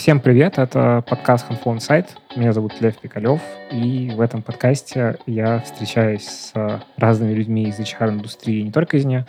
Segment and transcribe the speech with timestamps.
[0.00, 2.06] Всем привет, это подкаст Handful Insight.
[2.34, 8.62] Меня зовут Лев Пикалев, и в этом подкасте я встречаюсь с разными людьми из HR-индустрии,
[8.62, 9.26] не только из нее,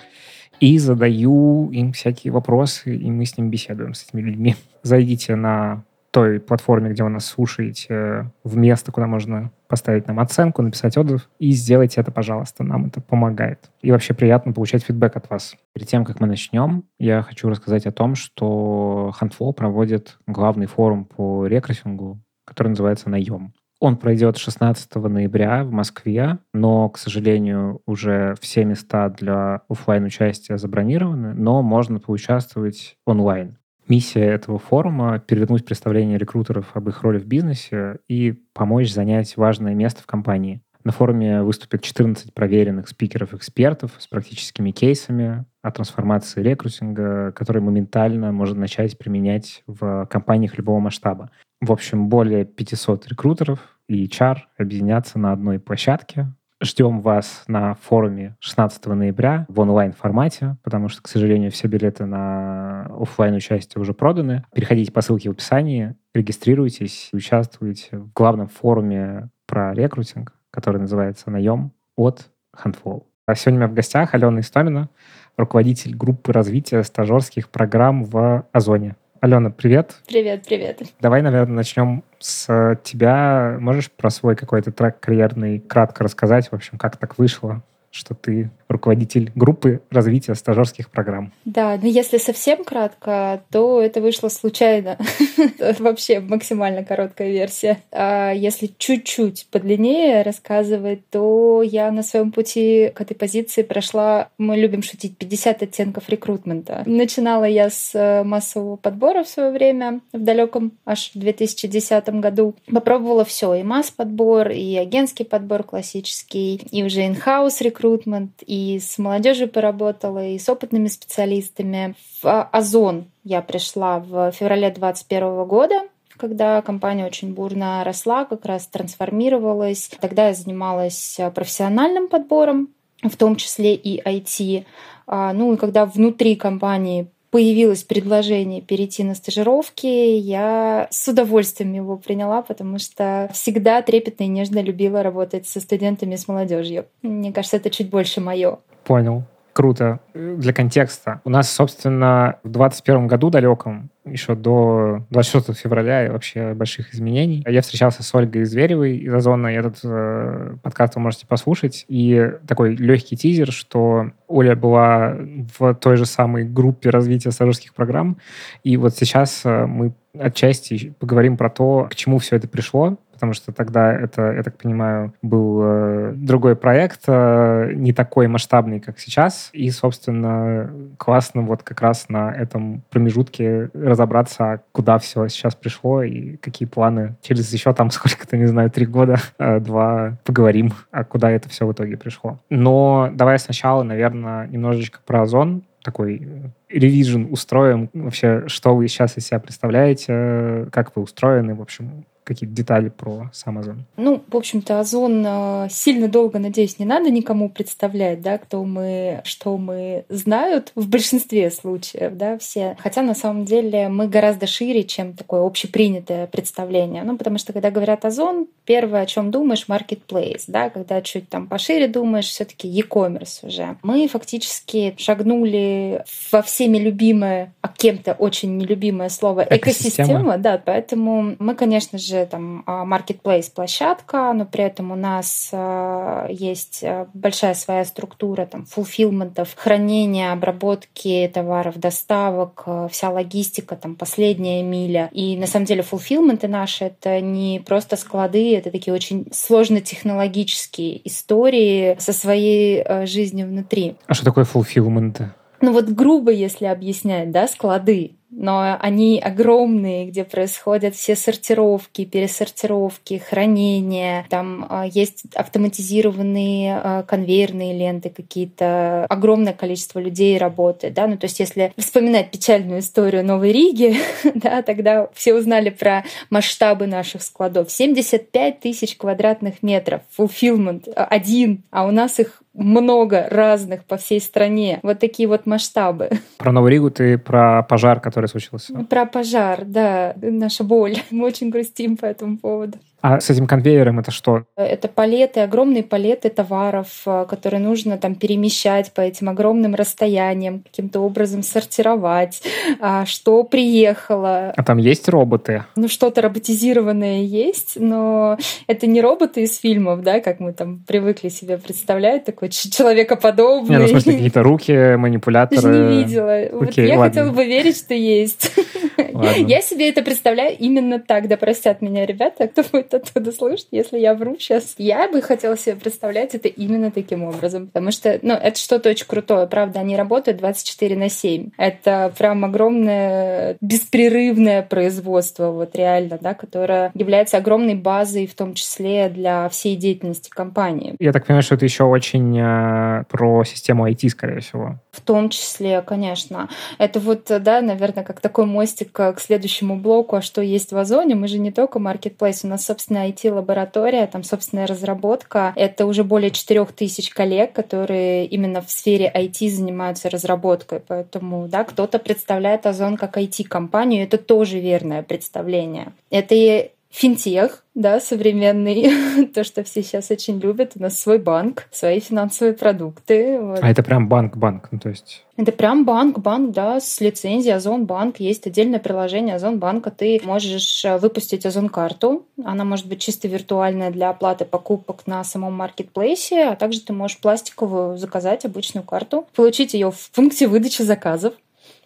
[0.62, 4.55] и задаю им всякие вопросы, и мы с ним беседуем, с этими людьми.
[4.82, 10.61] Зайдите на той платформе, где вы нас слушаете, в место, куда можно поставить нам оценку,
[10.61, 13.71] написать отзыв, и сделайте это, пожалуйста, нам это помогает.
[13.82, 15.55] И вообще приятно получать фидбэк от вас.
[15.74, 21.06] Перед тем, как мы начнем, я хочу рассказать о том, что Handful проводит главный форум
[21.06, 23.54] по рекрутингу, который называется «Наем».
[23.79, 30.59] Он пройдет 16 ноября в Москве, но, к сожалению, уже все места для офлайн участия
[30.59, 33.58] забронированы, но можно поучаствовать онлайн.
[33.88, 39.73] Миссия этого форума— перевернуть представление рекрутеров об их роли в бизнесе и помочь занять важное
[39.73, 40.62] место в компании.
[40.84, 48.62] На форуме выступят 14 проверенных спикеров-экспертов с практическими кейсами о трансформации рекрутинга, которые моментально можно
[48.62, 51.30] начать применять в компаниях любого масштаба.
[51.60, 58.36] В общем, более 500 рекрутеров и HR объединятся на одной площадке, Ждем вас на форуме
[58.40, 64.44] 16 ноября в онлайн-формате, потому что, к сожалению, все билеты на офлайн участие уже проданы.
[64.54, 71.72] Переходите по ссылке в описании, регистрируйтесь, участвуйте в главном форуме про рекрутинг, который называется «Наем»
[71.95, 73.06] от Handful.
[73.26, 74.89] А сегодня у меня в гостях Алена Истомина,
[75.38, 78.98] руководитель группы развития стажерских программ в Озоне.
[79.22, 79.97] Алена, привет.
[80.08, 80.81] Привет, привет.
[81.00, 83.55] Давай, наверное, начнем с тебя.
[83.59, 87.61] Можешь про свой какой-то трек карьерный кратко рассказать, в общем, как так вышло?
[87.92, 91.31] что ты руководитель группы развития стажерских программ.
[91.45, 94.97] Да, но если совсем кратко, то это вышло случайно.
[95.80, 97.80] Вообще максимально короткая версия.
[97.92, 104.58] А если чуть-чуть подлиннее рассказывать, то я на своем пути к этой позиции прошла, мы
[104.58, 106.83] любим шутить, 50 оттенков рекрутмента.
[106.86, 112.55] Начинала я с э, массового подбора в свое время, в далеком аж 2010 году.
[112.67, 118.98] Попробовала все, и масс-подбор, и агентский подбор классический, и уже in-house рекрутмент, рекрутмент, и с
[118.98, 121.95] молодежью поработала, и с опытными специалистами.
[122.22, 125.82] В Озон я пришла в феврале 2021 года
[126.17, 129.89] когда компания очень бурно росла, как раз трансформировалась.
[129.99, 132.69] Тогда я занималась профессиональным подбором,
[133.01, 134.66] в том числе и IT.
[135.07, 141.97] А, ну и когда внутри компании появилось предложение перейти на стажировки, я с удовольствием его
[141.97, 146.85] приняла, потому что всегда трепетно и нежно любила работать со студентами, с молодежью.
[147.01, 148.59] Мне кажется, это чуть больше мое.
[148.83, 149.23] Понял.
[149.53, 150.00] Круто.
[150.13, 151.22] Для контекста.
[151.23, 157.44] У нас, собственно, в 2021 году далеком еще до 26 февраля и вообще больших изменений.
[157.47, 161.85] Я встречался с Ольгой Зверевой из Озона, и этот э, подкаст вы можете послушать.
[161.88, 165.16] И такой легкий тизер, что Оля была
[165.57, 168.17] в той же самой группе развития стажерских программ,
[168.63, 173.33] и вот сейчас э, мы отчасти поговорим про то, к чему все это пришло, потому
[173.33, 178.97] что тогда это, я так понимаю, был э, другой проект, э, не такой масштабный, как
[178.97, 179.51] сейчас.
[179.53, 186.37] И, собственно, классно вот как раз на этом промежутке разобраться, куда все сейчас пришло и
[186.37, 191.29] какие планы через еще там сколько-то, не знаю, три года, э, два, поговорим, а куда
[191.29, 192.39] это все в итоге пришло.
[192.49, 196.27] Но давай сначала, наверное, немножечко про Озон, такой
[196.69, 197.89] ревизион устроим.
[197.93, 203.29] Вообще, что вы сейчас из себя представляете, как вы устроены, в общем, какие-то детали про
[203.33, 203.85] сам Озон?
[203.97, 209.21] Ну, в общем-то, Озон э, сильно долго, надеюсь, не надо никому представлять, да, кто мы,
[209.23, 212.75] что мы знают в большинстве случаев, да, все.
[212.79, 217.03] Хотя на самом деле мы гораздо шире, чем такое общепринятое представление.
[217.03, 221.47] Ну, потому что когда говорят Озон, первое, о чем думаешь, marketplace, да, когда чуть там
[221.47, 223.77] пошире думаешь, все-таки e-commerce уже.
[223.83, 231.35] Мы фактически шагнули во всеми любимое, а кем-то очень нелюбимое слово экосистема, экосистема да, поэтому
[231.39, 237.07] мы, конечно же, там а, marketplace площадка, но при этом у нас а, есть а,
[237.13, 245.09] большая своя структура там фулфилментов, хранения, обработки товаров, доставок, вся логистика, там последняя миля.
[245.11, 251.96] И на самом деле фулфилменты наши это не просто склады, это такие очень сложно-технологические истории
[251.99, 253.96] со своей жизнью внутри.
[254.07, 255.31] А что такое фулфилменты?
[255.61, 263.18] Ну вот грубо, если объяснять, да, склады но они огромные, где происходят все сортировки, пересортировки,
[263.18, 264.25] хранения.
[264.30, 269.06] Там э, есть автоматизированные э, конвейерные ленты какие-то.
[269.10, 270.94] Огромное количество людей работает.
[270.94, 271.07] Да?
[271.07, 273.98] Ну, то есть если вспоминать печальную историю Новой Риги,
[274.36, 277.69] да, тогда все узнали про масштабы наших складов.
[277.69, 280.01] 75 тысяч квадратных метров.
[280.18, 284.80] Fulfillment один, а у нас их много разных по всей стране.
[284.84, 286.10] Вот такие вот масштабы.
[286.38, 288.74] Про Новую Ригу ты про пожар, который который случился.
[288.84, 290.98] Про пожар, да, наша боль.
[291.12, 292.78] Мы очень грустим по этому поводу.
[293.01, 294.44] А с этим конвейером это что?
[294.56, 301.00] Это палеты, огромные палеты товаров, э, которые нужно там перемещать по этим огромным расстояниям, каким-то
[301.00, 302.44] образом сортировать,
[302.80, 304.53] а, что приехало.
[304.56, 305.65] А там есть роботы?
[305.75, 308.38] Ну, что-то роботизированное есть, но
[308.68, 313.77] это не роботы из фильмов, да, как мы там привыкли себе представлять, такой человекоподобный.
[313.77, 315.62] Не, ну, в смысле, какие-то руки, манипуляторы.
[315.62, 316.36] Ты же не видела.
[316.36, 317.06] Окей, вот я ладно.
[317.06, 318.51] хотела бы верить, что есть.
[319.13, 319.30] Ладно.
[319.48, 324.00] Я себе это представляю именно так, да простят меня ребята, кто будет оттуда слушать, если
[324.00, 324.75] я вру сейчас.
[324.77, 329.06] Я бы хотела себе представлять это именно таким образом, потому что, ну, это что-то очень
[329.06, 331.51] крутое, правда, они работают 24 на 7.
[331.57, 339.09] Это прям огромное беспрерывное производство, вот реально, да, которое является огромной базой, в том числе
[339.09, 340.95] для всей деятельности компании.
[341.00, 344.80] Я так понимаю, что это еще очень э, про систему IT, скорее всего.
[344.92, 346.50] В том числе, конечно.
[346.77, 351.16] Это вот, да, наверное, как такой мостик к следующему блоку, а что есть в Озоне.
[351.16, 355.54] Мы же не только маркетплейс, у нас, собственная IT-лаборатория, там собственная разработка.
[355.56, 360.82] Это уже более 4000 коллег, которые именно в сфере IT занимаются разработкой.
[360.86, 364.04] Поэтому да, кто-то представляет Озон как IT-компанию.
[364.04, 365.94] Это тоже верное представление.
[366.10, 370.74] Это и финтех, да, современный, то, что все сейчас очень любят.
[370.76, 373.40] У нас свой банк, свои финансовые продукты.
[373.40, 373.60] Вот.
[373.62, 375.24] А это прям банк-банк, ну то есть...
[375.38, 378.20] Это прям банк-банк, да, с лицензией Озон Банк.
[378.20, 379.90] Есть отдельное приложение Озон Банка.
[379.90, 382.28] Ты можешь э, выпустить Озон карту.
[382.44, 387.18] Она может быть чисто виртуальная для оплаты покупок на самом маркетплейсе, а также ты можешь
[387.18, 391.34] пластиковую заказать обычную карту, получить ее в пункте выдачи заказов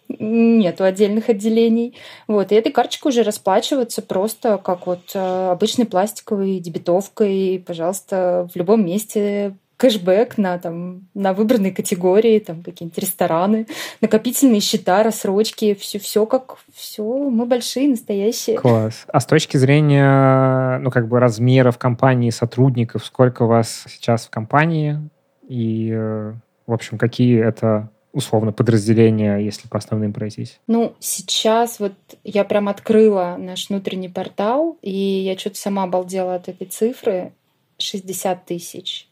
[0.08, 1.96] нету отдельных отделений.
[2.28, 2.52] Вот.
[2.52, 7.62] И этой карточкой уже расплачиваться просто как вот э, обычной пластиковой дебетовкой.
[7.66, 13.66] Пожалуйста, в любом месте кэшбэк на, там, на выбранные категории, там какие-нибудь рестораны,
[14.00, 18.56] накопительные счета, рассрочки, все, все как все, мы большие, настоящие.
[18.56, 19.04] Класс.
[19.08, 24.30] А с точки зрения, ну, как бы размеров компании, сотрудников, сколько у вас сейчас в
[24.30, 24.98] компании
[25.46, 26.32] и, э,
[26.66, 30.58] в общем, какие это условно подразделения, если по основным пройтись?
[30.66, 31.92] Ну, сейчас вот
[32.24, 37.32] я прям открыла наш внутренний портал, и я что-то сама обалдела от этой цифры.
[37.78, 39.06] 60 тысяч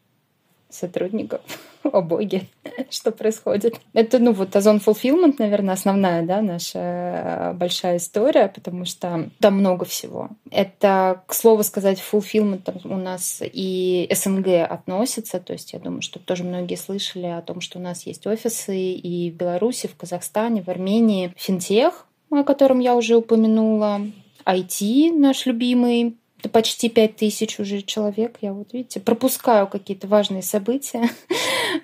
[0.75, 1.41] сотрудников.
[1.83, 2.49] О боги,
[2.91, 3.77] что происходит?
[3.93, 9.55] Это, ну, вот Озон Fulfillment, наверное, основная, да, наша э, большая история, потому что там
[9.55, 10.31] много всего.
[10.51, 16.19] Это, к слову сказать, Fulfillment у нас и СНГ относится, то есть я думаю, что
[16.19, 20.63] тоже многие слышали о том, что у нас есть офисы и в Беларуси, в Казахстане,
[20.63, 21.33] в Армении.
[21.37, 24.01] Финтех, о котором я уже упомянула,
[24.47, 26.17] IT наш любимый,
[26.49, 28.39] почти пять тысяч уже человек.
[28.41, 31.11] Я вот, видите, пропускаю какие-то важные события.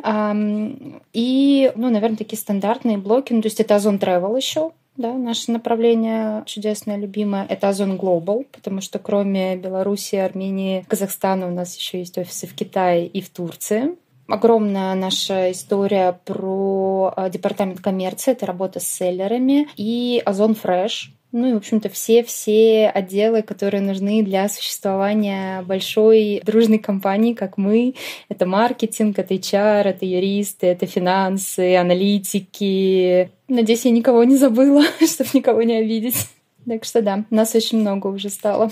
[1.12, 3.32] И, ну, наверное, такие стандартные блоки.
[3.32, 7.46] Ну, то есть это Озон Travel еще, да, наше направление чудесное, любимое.
[7.48, 12.54] Это Озон Global, потому что кроме Беларуси, Армении, Казахстана у нас еще есть офисы в
[12.54, 13.96] Китае и в Турции.
[14.28, 21.46] Огромная наша история про а, департамент коммерции, это работа с селлерами, и Озон Fresh, ну
[21.46, 27.94] и, в общем-то, все-все отделы, которые нужны для существования большой дружной компании, как мы.
[28.28, 33.30] Это маркетинг, это HR, это юристы, это финансы, аналитики.
[33.48, 36.28] Надеюсь, я никого не забыла, чтобы никого не обидеть.
[36.66, 38.70] Так что да, нас очень много уже стало.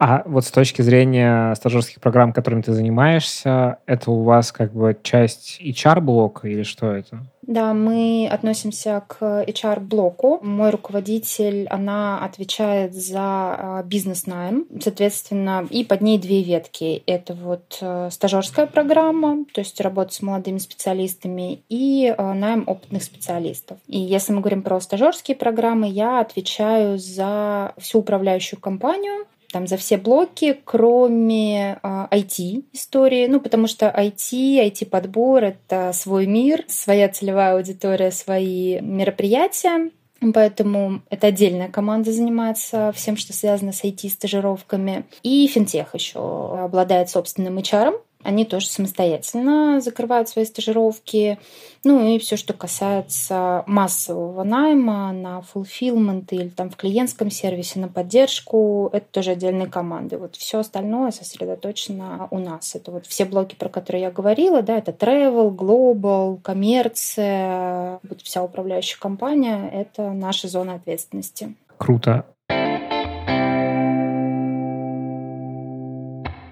[0.00, 4.96] А вот с точки зрения стажерских программ, которыми ты занимаешься, это у вас как бы
[5.02, 7.26] часть HR-блока или что это?
[7.50, 10.38] Да, мы относимся к HR-блоку.
[10.40, 17.02] Мой руководитель, она отвечает за а, бизнес-найм, соответственно, и под ней две ветки.
[17.06, 23.02] Это вот э, стажерская программа, то есть работа с молодыми специалистами, и э, найм опытных
[23.02, 23.78] специалистов.
[23.88, 29.76] И если мы говорим про стажерские программы, я отвечаю за всю управляющую компанию, там за
[29.76, 37.08] все блоки, кроме а, IT истории, ну потому что IT, IT-подбор— это свой мир, своя
[37.08, 39.90] целевая аудитория, свои мероприятия,
[40.34, 45.06] Поэтому это отдельная команда занимается всем, что связано с IT-стажировками.
[45.22, 51.38] И финтех еще обладает собственным HR, они тоже самостоятельно закрывают свои стажировки.
[51.84, 57.88] Ну и все, что касается массового найма на fulfillment или там в клиентском сервисе на
[57.88, 60.18] поддержку, это тоже отдельные команды.
[60.18, 62.74] Вот все остальное сосредоточено у нас.
[62.74, 68.42] Это вот все блоки, про которые я говорила, да, это travel, global, коммерция, вот вся
[68.42, 71.54] управляющая компания, это наша зона ответственности.
[71.78, 72.26] Круто.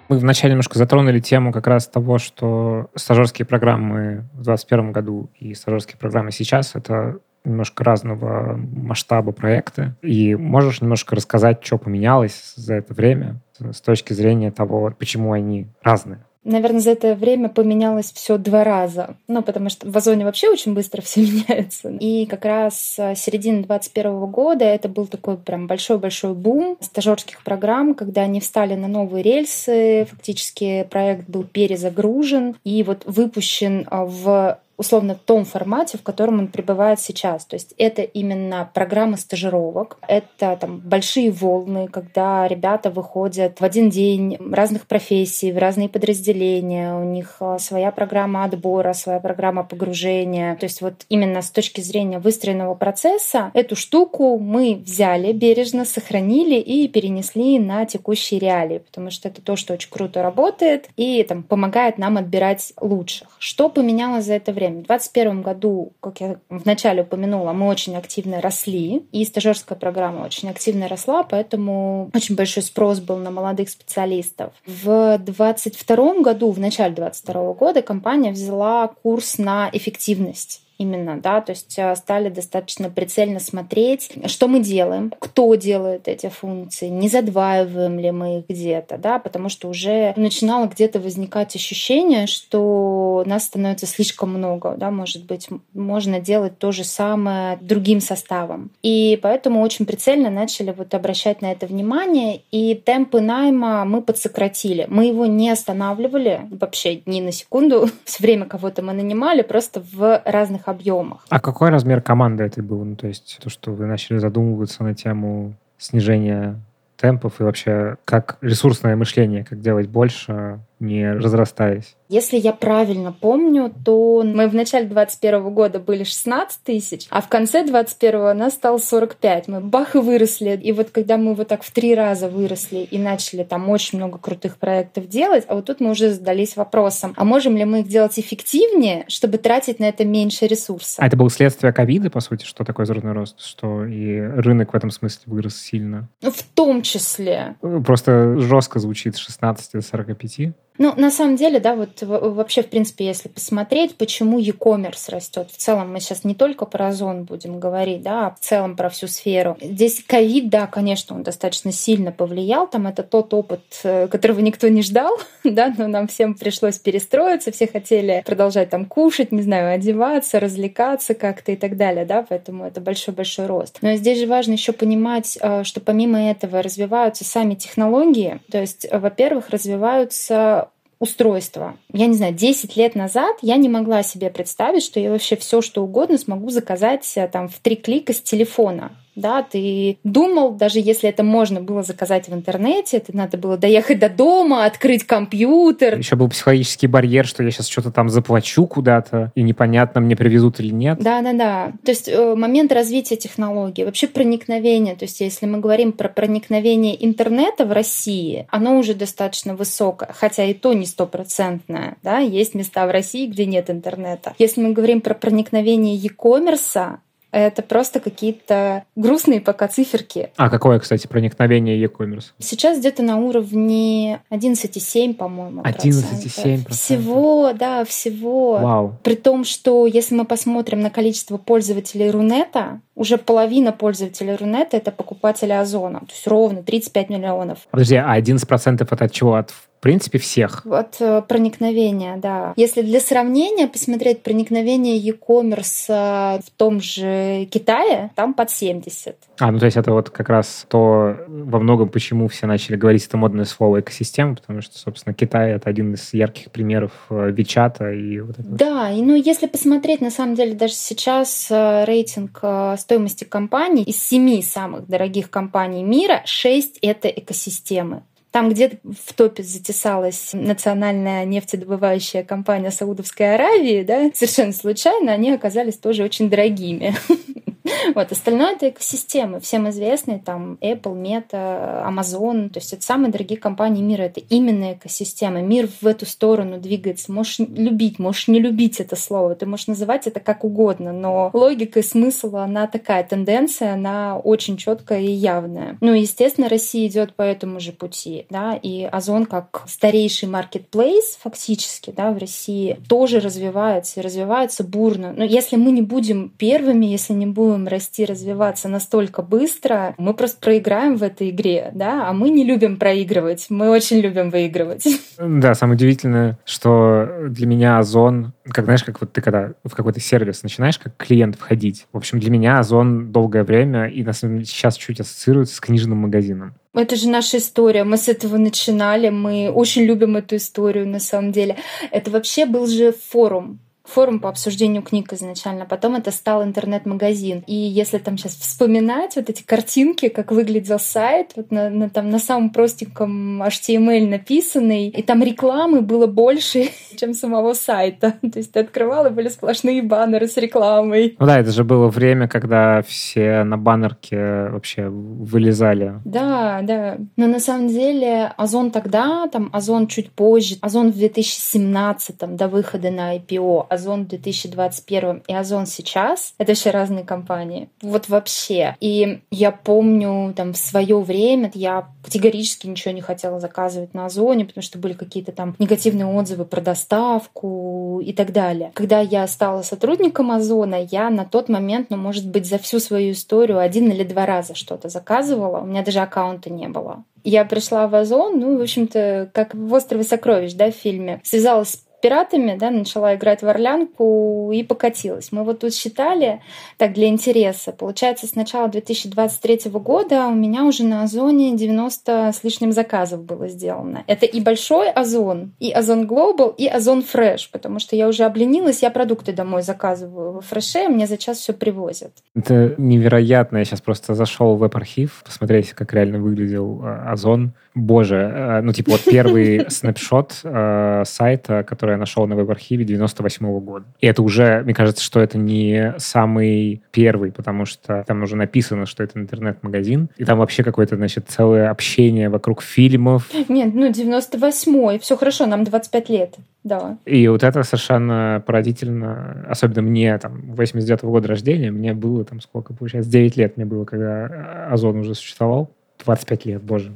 [0.09, 5.55] Мы вначале немножко затронули тему как раз того, что стажерские программы в 2021 году и
[5.55, 9.95] стажерские программы сейчас— это немножко разного масштаба проекты.
[10.03, 15.69] И можешь немножко рассказать, что поменялось за это время с точки зрения того, почему они
[15.83, 16.25] разные?
[16.49, 19.17] Наверное, за это время поменялось все два раза.
[19.29, 21.91] Ну, потому что в Озоне вообще очень быстро все меняется.
[21.91, 27.95] И как раз э, середина 21 года это был такой прям большой-большой бум стажерских программ,
[27.95, 34.59] когда они встали на новые рельсы, фактически проект был перезагружен и вот выпущен э, в
[34.79, 37.45] условно том формате, в котором он пребывает сейчас.
[37.45, 43.91] То есть это именно программы стажировок, это там большие волны, когда ребята выходят в один
[43.91, 50.55] день разных профессий, в разные подразделения, у них а, своя программа отбора, своя программа погружения.
[50.57, 56.55] То есть вот именно с точки зрения выстроенного процесса эту штуку мы взяли, бережно сохранили
[56.55, 61.43] и перенесли на текущие реалии, потому что это то, что очень круто работает и там
[61.43, 63.29] помогает нам отбирать лучших.
[63.41, 64.68] Что поменялось за это время?
[64.69, 64.83] Время.
[64.83, 70.49] В 2021 году, как я вначале упомянула, мы очень активно росли, и стажерская программа очень
[70.51, 74.53] активно росла, поэтому очень большой спрос был на молодых специалистов.
[74.67, 81.51] В 2022 году, в начале 2022 года компания взяла курс на эффективность именно, да, то
[81.51, 87.99] есть э, стали достаточно прицельно смотреть, что мы делаем, кто делает эти функции, не задваиваем
[87.99, 93.87] ли мы их где-то, да, потому что уже начинало где-то возникать ощущение, что нас становится
[93.87, 98.71] слишком много, да, может быть, можно делать то же самое другим составом.
[98.83, 104.87] И поэтому очень прицельно начали вот обращать на это внимание, и темпы найма мы подсократили.
[104.89, 107.89] Мы его не останавливали вообще ни на секунду.
[108.05, 111.25] Все время кого-то мы нанимали, просто в разных объемах.
[111.29, 112.85] А какой размер команды это был?
[112.85, 116.61] Ну, то есть то, что вы начали задумываться на тему снижения
[116.97, 121.97] темпов и вообще как ресурсное мышление, как делать больше, не разрастаясь.
[122.09, 127.29] Если я правильно помню, то мы в начале 21 года были 16 тысяч, а в
[127.29, 129.49] конце 21 нас стало 45.
[129.49, 130.59] Мы бах и выросли.
[130.63, 134.19] И вот когда мы вот так в три раза выросли и начали там очень много
[134.19, 137.89] крутых проектов делать, а вот тут мы уже задались вопросом, а можем ли мы их
[137.89, 140.97] делать эффективнее, чтобы тратить на это меньше ресурсов?
[140.99, 144.77] А это было следствие ковида, по сути, что такое взрывной рост, что и рынок в
[144.77, 146.09] этом смысле вырос сильно?
[146.23, 147.57] Ну, в том числе.
[147.85, 150.55] Просто жестко звучит с 16 до 45.
[150.79, 155.51] Ну, на самом деле, да, вот вообще, в принципе, если посмотреть, почему e-commerce растет.
[155.51, 158.89] В целом мы сейчас не только про Озон будем говорить, да, а в целом про
[158.89, 159.57] всю сферу.
[159.61, 162.69] Здесь ковид, да, конечно, он достаточно сильно повлиял.
[162.69, 167.51] Там это тот опыт, э, которого никто не ждал, да, но нам всем пришлось перестроиться,
[167.51, 172.65] все хотели продолжать там кушать, не знаю, одеваться, развлекаться как-то и так далее, да, поэтому
[172.65, 173.79] это большой-большой рост.
[173.83, 178.87] Но здесь же важно еще понимать, э, что помимо этого развиваются сами технологии, то есть,
[178.93, 180.68] во-первых, развиваются
[180.99, 181.77] устройство.
[181.93, 185.61] Я не знаю, 10 лет назад я не могла себе представить, что я вообще все,
[185.61, 190.79] что угодно смогу заказать э, там в три клика с телефона да, ты думал, даже
[190.79, 195.99] если это можно было заказать в интернете, это надо было доехать до дома, открыть компьютер.
[195.99, 200.61] Еще был психологический барьер, что я сейчас что-то там заплачу куда-то, и непонятно, мне привезут
[200.61, 200.99] или нет.
[200.99, 201.73] Да-да-да.
[201.85, 207.05] То есть э, момент развития технологий, вообще проникновение, то есть если мы говорим про проникновение
[207.05, 212.87] интернета в России, оно уже достаточно высокое, хотя и то не стопроцентное, да, есть места
[212.87, 214.35] в России, где нет интернета.
[214.39, 216.99] Если мы говорим про проникновение e-commerce,
[217.31, 220.31] это просто какие-то грустные пока циферки.
[220.37, 222.33] А какое, кстати, проникновение e-commerce?
[222.39, 225.63] Сейчас где-то на уровне 11,7, по-моему.
[225.63, 226.71] 11,7%?
[226.71, 228.59] Всего, да, всего.
[228.59, 228.97] Вау.
[229.03, 234.91] При том, что если мы посмотрим на количество пользователей Рунета, уже половина пользователей Рунета— это
[234.91, 236.01] покупатели Озона.
[236.01, 237.59] То есть ровно 35 миллионов.
[237.71, 239.35] Подожди, а 11% это от чего?
[239.35, 240.67] От в принципе, всех.
[240.67, 242.53] От э, проникновения, да.
[242.57, 249.15] Если для сравнения посмотреть проникновение e-commerce э, в том же Китае, там под 70.
[249.39, 253.07] А, ну то есть это вот как раз то во многом, почему все начали говорить
[253.07, 257.93] это модное слово экосистема, потому что, собственно, Китай— это один из ярких примеров э, Вичата
[257.93, 258.57] и вот этого.
[258.57, 262.43] Да, и ну если посмотреть, на самом деле, даже сейчас рейтинг
[262.79, 268.03] стоимости компаний из семи самых дорогих компаний мира, шесть— это экосистемы.
[268.39, 275.77] Там где-то в топе затесалась национальная нефтедобывающая компания Саудовской Аравии, да, совершенно случайно они оказались
[275.77, 276.95] тоже очень дорогими.
[277.95, 283.39] Вот, остальное это экосистемы, всем известные, там Apple, Meta, Amazon, то есть это самые дорогие
[283.39, 285.43] компании мира, это именно экосистемы.
[285.43, 287.13] Мир в эту сторону двигается.
[287.13, 291.81] Можешь любить, можешь не любить это слово, ты можешь называть это как угодно, но логика
[291.81, 295.77] и смысл, она такая, тенденция, она очень четкая и явная.
[295.81, 301.93] Ну, естественно, Россия идет по этому же пути, да, и Озон как старейший маркетплейс фактически,
[301.95, 305.13] да, в России тоже развивается и развивается бурно.
[305.17, 310.41] Но если мы не будем первыми, если не будем расти, развиваться настолько быстро, мы просто
[310.41, 314.87] проиграем в этой игре, да, а мы не любим проигрывать, мы очень любим выигрывать.
[315.19, 320.01] Да, самое удивительное, что для меня Озон, как знаешь, как вот ты когда в какой-то
[320.01, 321.87] сервис начинаешь как клиент входить.
[321.93, 325.61] В общем, для меня Озон долгое время и на самом деле сейчас чуть ассоциируется с
[325.61, 326.55] книжным магазином.
[326.75, 327.85] Это же наша история.
[327.85, 329.09] Мы с этого начинали.
[329.09, 331.57] Мы очень любим эту историю на самом деле.
[331.91, 337.45] Это вообще был же форум форум по обсуждению книг изначально, потом это стал интернет-магазин.
[337.47, 342.11] И если там сейчас вспоминать вот эти картинки, как выглядел сайт, вот на, на, там,
[342.11, 348.15] на самом простеньком HTML написанный, и там рекламы было больше, чем самого сайта.
[348.33, 351.17] То есть ты открывал, и были сплошные баннеры с рекламой.
[351.19, 355.95] Ну да, это же было время, когда все на баннерке вообще вылезали.
[356.05, 356.99] Да, да.
[357.17, 362.91] Но на самом деле Озон тогда, там Озон чуть позже, Озон в 2017 до выхода
[362.91, 367.69] на IPO, Озон в 2021 и Озон сейчас— это вообще разные компании.
[367.81, 368.77] Вот вообще.
[368.81, 374.45] И я помню, там, в свое время я категорически ничего не хотела заказывать на Озоне,
[374.45, 378.73] потому что были какие-то там негативные отзывы про доставку и так далее.
[378.75, 383.13] Когда я стала сотрудником Озона, я на тот момент, ну, может быть, за всю свою
[383.13, 385.61] историю один или два раза что-то заказывала.
[385.61, 387.05] У меня даже аккаунта не было.
[387.25, 391.21] Я пришла в Озон, ну, в общем-то, как в «Острове сокровищ», да, в фильме.
[391.25, 395.33] Связалась пиратами, да, начала играть в орлянку и покатилась.
[395.33, 396.41] Мы вот тут считали,
[396.77, 402.45] так, для интереса, получается, с начала 2023 года у меня уже на Озоне 90 с
[402.45, 404.05] лишним заказов было сделано.
[404.07, 408.83] Это и большой Озон, и Озон Global, и Озон Fresh, потому что я уже обленилась,
[408.83, 412.13] я продукты домой заказываю во Фреше, мне за час все привозят.
[412.35, 413.59] Это невероятно.
[413.59, 417.53] Я сейчас просто зашел в веб-архив, посмотреть, как реально выглядел а, Озон.
[417.79, 423.47] Боже, э, ну типа вот первый снапшот э, сайта, который я нашел на веб-архиве 98
[423.47, 423.87] -го года.
[424.01, 428.87] И это уже, мне кажется, что это не самый первый, потому что там уже написано,
[428.87, 433.31] что это интернет-магазин, и там вообще какое-то, значит, целое общение вокруг фильмов.
[433.49, 436.35] Нет, ну 98-й, все хорошо, нам 25 лет.
[436.65, 436.99] Да.
[437.07, 442.41] И вот это совершенно поразительно, особенно мне, там, 89 -го года рождения, мне было там
[442.41, 445.71] сколько, получается, 9 лет мне было, когда Озон уже существовал.
[446.05, 446.93] 25 лет, боже.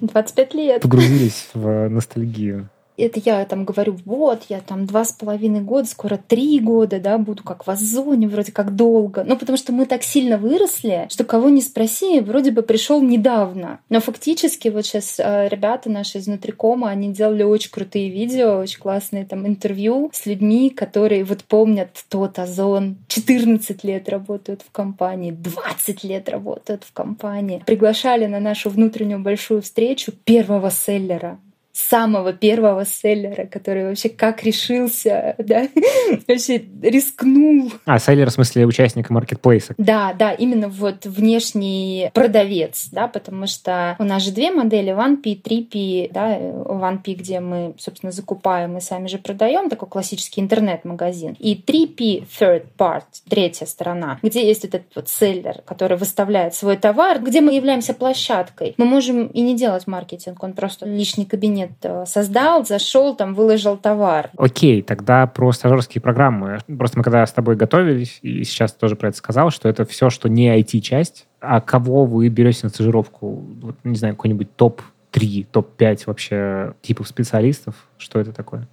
[0.00, 0.82] 25 лет.
[0.82, 2.68] Погрузились в ностальгию
[3.02, 7.18] это я там говорю, вот, я там два с половиной года, скоро три года, да,
[7.18, 9.24] буду как в Озоне, вроде как долго.
[9.24, 13.80] Ну, потому что мы так сильно выросли, что кого не спроси, вроде бы пришел недавно.
[13.88, 18.80] Но фактически вот сейчас э, ребята наши из Нутрикома, они делали очень крутые видео, очень
[18.80, 25.30] классные там интервью с людьми, которые вот помнят тот Озон, 14 лет работают в компании,
[25.30, 27.62] 20 лет работают в компании.
[27.66, 31.38] Приглашали на нашу внутреннюю большую встречу первого селлера
[31.78, 35.68] самого первого селлера, который вообще как решился, да,
[36.28, 37.72] вообще рискнул.
[37.84, 39.74] А, селлер в смысле участника маркетплейса?
[39.78, 45.40] Да, да, именно вот внешний продавец, да, потому что у нас же две модели, 1P,
[45.40, 51.54] 3P, да, 1P, где мы, собственно, закупаем и сами же продаем, такой классический интернет-магазин, и
[51.54, 57.40] 3P, third part, третья сторона, где есть этот вот селлер, который выставляет свой товар, где
[57.40, 58.74] мы являемся площадкой.
[58.78, 63.34] Мы можем и не делать маркетинг, он просто лишний кабинет кабинет э, создал, зашел, там
[63.34, 64.30] выложил товар.
[64.36, 66.58] Окей, тогда про стажерские программы.
[66.66, 70.10] Просто мы когда с тобой готовились, и сейчас тоже про это сказал, что это все,
[70.10, 71.26] что не IT-часть.
[71.40, 73.44] А кого вы берете на стажировку?
[73.60, 77.74] Вот, не знаю, какой-нибудь топ-3, топ-5 вообще типов специалистов?
[77.96, 78.66] Что это такое?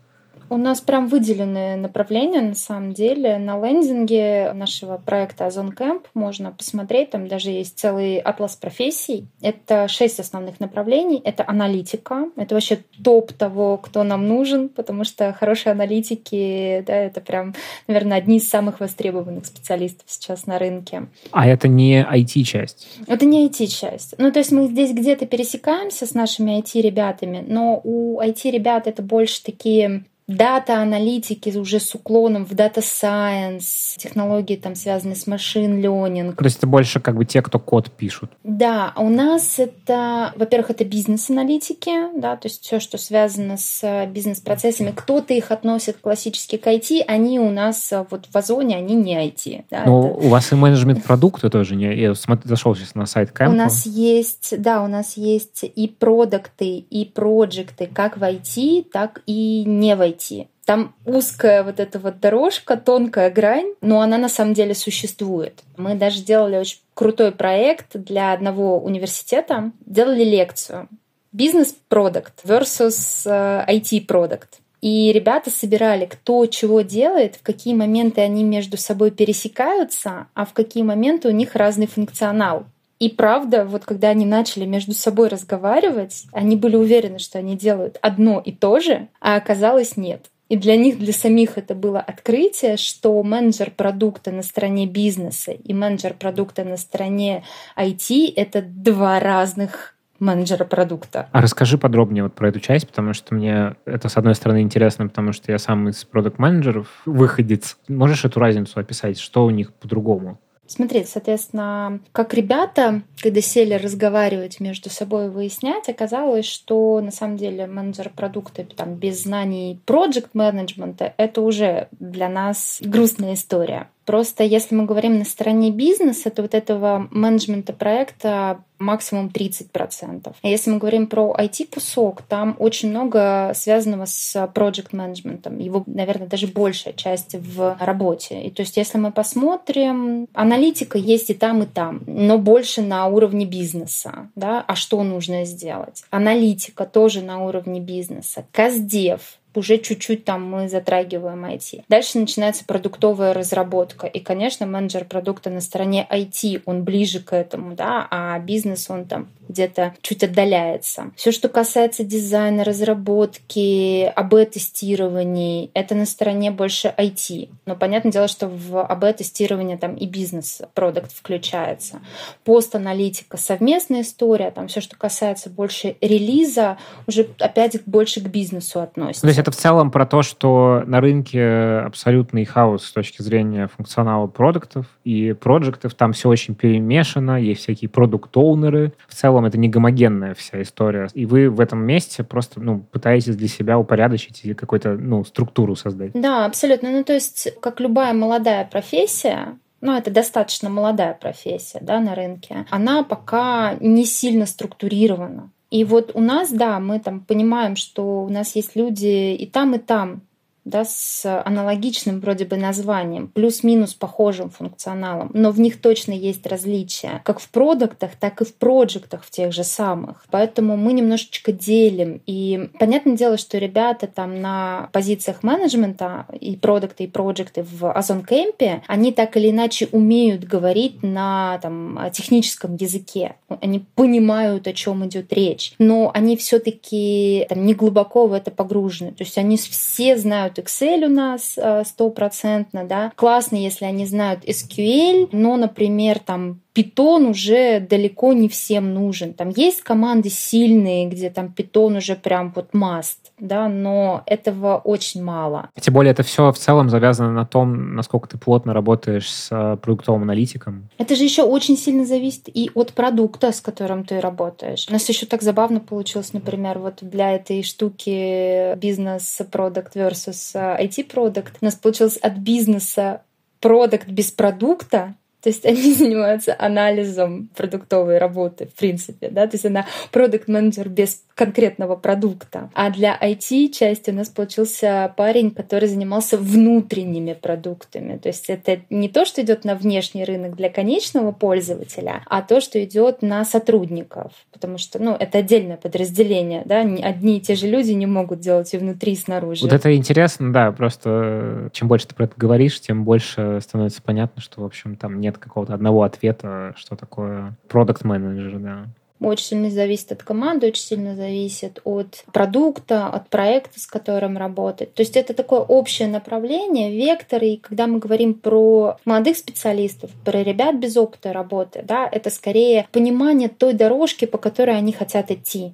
[0.50, 3.38] У нас прям выделенные направления, на самом деле.
[3.38, 9.28] На лендинге нашего проекта Озон Кэмп можно посмотреть, там даже есть целый атлас профессий.
[9.42, 11.22] Это шесть основных направлений.
[11.24, 12.30] Это аналитика.
[12.36, 17.56] Это вообще топ того, кто нам нужен, потому что хорошие аналитики, да, это прям,
[17.88, 21.08] наверное, одни из самых востребованных специалистов сейчас на рынке.
[21.32, 23.00] А это не IT-часть?
[23.08, 24.16] Это не IT-часть.
[24.18, 29.44] Ну, то есть мы здесь где-то пересекаемся с нашими IT-ребятами, но у IT-ребят это больше
[29.44, 36.36] такие дата-аналитики уже с уклоном в дата science, технологии там связанные с машин learning.
[36.36, 38.32] То есть это больше как бы те, кто код пишут?
[38.44, 44.92] Да, у нас это, во-первых, это бизнес-аналитики, да, то есть все, что связано с бизнес-процессами.
[44.96, 49.66] Кто-то их относит классически к IT, они у нас вот в Озоне, они не IT.
[49.70, 50.26] Да, Но это...
[50.26, 51.96] у вас и менеджмент продукта тоже не...
[51.96, 53.54] Я зашел сейчас на сайт Кэмпа.
[53.54, 59.22] У нас есть, да, у нас есть и продукты, и проекты как в IT, так
[59.28, 60.48] и не в IT пройти.
[60.66, 65.62] Там узкая вот эта вот дорожка, тонкая грань, но она на самом деле существует.
[65.78, 70.88] Мы даже делали очень крутой проект для одного университета, делали лекцию
[71.32, 74.50] бизнес-продукт versus IT-продукт.
[74.54, 80.46] Э, И ребята собирали, кто чего делает, в какие моменты они между собой пересекаются, а
[80.46, 82.68] в какие моменты у них разный функционал.
[83.00, 87.98] И правда, вот когда они начали между собой разговаривать, они были уверены, что они делают
[88.02, 90.30] одно и то же, а оказалось нет.
[90.48, 95.74] И для них, для самих это было открытие, что менеджер продукта на стороне бизнеса и
[95.74, 97.44] менеджер продукта на стороне
[97.76, 101.28] IT— это два разных менеджера продукта.
[101.32, 105.08] А расскажи подробнее вот про эту часть, потому что мне это, с одной стороны, интересно,
[105.08, 107.78] потому что я сам из продукт-менеджеров выходец.
[107.88, 109.20] Можешь эту разницу описать?
[109.20, 110.40] Что у них по-другому?
[110.68, 117.68] Смотрите, соответственно, как ребята, когда сели разговаривать между собой, выяснять, оказалось, что на самом деле
[117.68, 123.90] менеджер продукта там, без знаний проект менеджмента это уже для нас грустная история.
[124.06, 130.36] Просто если мы говорим на стороне бизнеса, то вот этого менеджмента проекта максимум 30%.
[130.42, 135.58] А если мы говорим про IT-кусок, там очень много связанного с project менеджментом.
[135.60, 138.42] Его, наверное, даже большая часть в работе.
[138.44, 143.08] И то есть если мы посмотрим, аналитика есть и там, и там, но больше на
[143.08, 144.30] уровне бизнеса.
[144.36, 144.64] Да?
[144.68, 146.04] А что нужно сделать?
[146.10, 148.46] Аналитика тоже на уровне бизнеса.
[148.52, 151.84] Каздев уже чуть-чуть там мы затрагиваем IT.
[151.90, 154.08] Дальше начинается продуктовая разработка.
[154.08, 159.06] И, конечно, менеджер продукта на стороне IT, он ближе к этому, да, а бизнес, он
[159.06, 161.12] там где-то чуть отдаляется.
[161.16, 167.50] Все, что касается дизайна, разработки, АБ-тестирований, это на стороне больше IT.
[167.66, 172.02] Но понятное дело, что в АБ-тестирование там и бизнес-продукт включается.
[172.44, 179.22] Пост-аналитика, совместная история, там все, что касается больше релиза, уже опять больше к бизнесу относится.
[179.22, 183.68] То есть это в целом про то, что на рынке абсолютный хаос с точки зрения
[183.68, 185.94] функционала продуктов и проектов.
[185.94, 188.94] Там все очень перемешано, есть всякие продукт-оунеры.
[189.08, 191.10] В целом это не гомогенная вся история.
[191.14, 195.76] И вы в этом месте просто ну, пытаетесь для себя упорядочить или какую-то ну, структуру
[195.76, 196.14] создать.
[196.14, 196.90] Да, абсолютно.
[196.90, 202.66] Ну, то есть, как любая молодая профессия, ну, это достаточно молодая профессия да, на рынке,
[202.72, 205.52] она пока не сильно структурирована.
[205.72, 209.76] И вот у нас, да, мы там понимаем, что у нас есть люди и там,
[209.76, 210.22] и там,
[210.66, 217.22] да, с аналогичным вроде бы названием, плюс-минус похожим функционалом, но в них точно есть различия,
[217.24, 220.26] как в продуктах, так и в проектах в тех же самых.
[220.32, 222.22] Поэтому мы немножечко делим.
[222.26, 228.24] И понятное дело, что ребята там на позициях менеджмента и продукты, и проекты в Озон
[228.24, 233.36] Кемпе, они так или иначе умеют говорить на там, техническом языке.
[233.62, 235.74] Они понимают, о чем идет речь.
[235.78, 239.12] Но они все-таки не глубоко в это погружены.
[239.12, 243.12] То есть они все знают знают Excel у нас э, стопроцентно, да.
[243.16, 249.34] Классно, если они знают SQL, но, например, там Питон уже далеко не всем нужен.
[249.34, 255.24] Там есть команды сильные, где там питон уже прям вот маст, да, но этого очень
[255.24, 255.70] мало.
[255.80, 259.78] Тем более это все в целом завязано на том, насколько ты плотно работаешь с э,
[259.78, 260.90] продуктовым аналитиком.
[260.98, 264.86] Это же еще очень сильно зависит и от продукта, с которым ты работаешь.
[264.90, 271.54] У нас еще так забавно получилось, например, вот для этой штуки бизнес-продукт versus IT-продукт.
[271.54, 273.22] Э, У нас получилось от бизнеса
[273.62, 279.66] продукт без продукта, то есть они занимаются анализом продуктовой работы, в принципе, да, то есть
[279.68, 282.72] она продукт менеджер без конкретного продукта.
[282.74, 288.18] А для IT-части у нас получился парень, который занимался внутренними продуктами.
[288.18, 292.62] То есть это не то, что идет на внешний рынок для конечного пользователя, а то,
[292.62, 294.32] что идет на сотрудников.
[294.52, 298.74] Потому что, ну, это отдельное подразделение, да, одни и те же люди не могут делать
[298.74, 299.64] и внутри, и снаружи.
[299.64, 304.42] Вот это интересно, да, просто чем больше ты про это говоришь, тем больше становится понятно,
[304.42, 308.86] что, в общем, там нет какого-то одного ответа, что такое продукт менеджер да.
[309.22, 314.94] Очень сильно зависит от команды, очень сильно зависит от продукта, от проекта, с которым работать.
[314.94, 317.42] То есть это такое общее направление, вектор.
[317.42, 322.88] И когда мы говорим про молодых специалистов, про ребят без опыта работы, да, это скорее
[322.92, 325.74] понимание той дорожки, по которой они хотят идти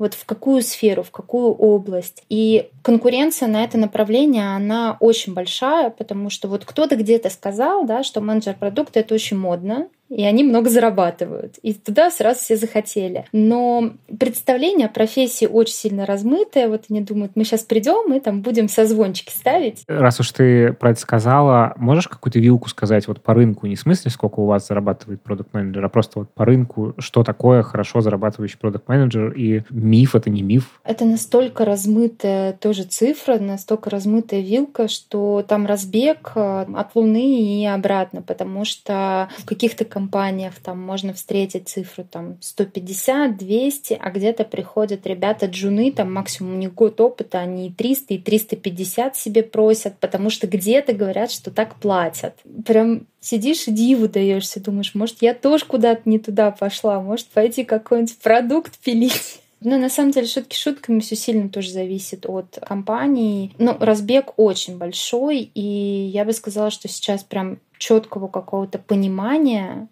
[0.00, 2.24] вот в какую сферу, в какую область.
[2.30, 8.02] И конкуренция на это направление, она очень большая, потому что вот кто-то где-то сказал, да,
[8.02, 11.56] что менеджер продукта— это очень модно, и они много зарабатывают.
[11.62, 13.24] И туда сразу все захотели.
[13.32, 16.68] Но представление о профессии очень сильно размытое.
[16.68, 19.84] Вот они думают, мы сейчас придем и там будем созвончики ставить.
[19.86, 23.66] Раз уж ты про это сказала, можешь какую-то вилку сказать вот по рынку?
[23.66, 27.22] Не в смысле, сколько у вас зарабатывает продукт менеджер а просто вот по рынку, что
[27.22, 30.80] такое хорошо зарабатывающий продукт менеджер и миф это не миф?
[30.84, 37.64] Это настолько размытая тоже цифра, настолько размытая вилка, что там разбег э, от Луны и
[37.66, 44.44] обратно, потому что в каких-то компаниях там можно встретить цифру там 150, 200, а где-то
[44.44, 49.98] приходят ребята джуны, там максимум них год опыта, они и 300, и 350 себе просят,
[49.98, 52.34] потому что где-то говорят, что так платят.
[52.64, 57.64] Прям сидишь и диву даешься, думаешь, может, я тоже куда-то не туда пошла, может, пойти
[57.64, 59.40] какой-нибудь продукт пилить.
[59.60, 63.52] Но на самом деле шутки шутками все сильно тоже зависит от компании.
[63.58, 69.88] Ну, разбег очень большой, и я бы сказала, что сейчас прям четкого какого-то понимания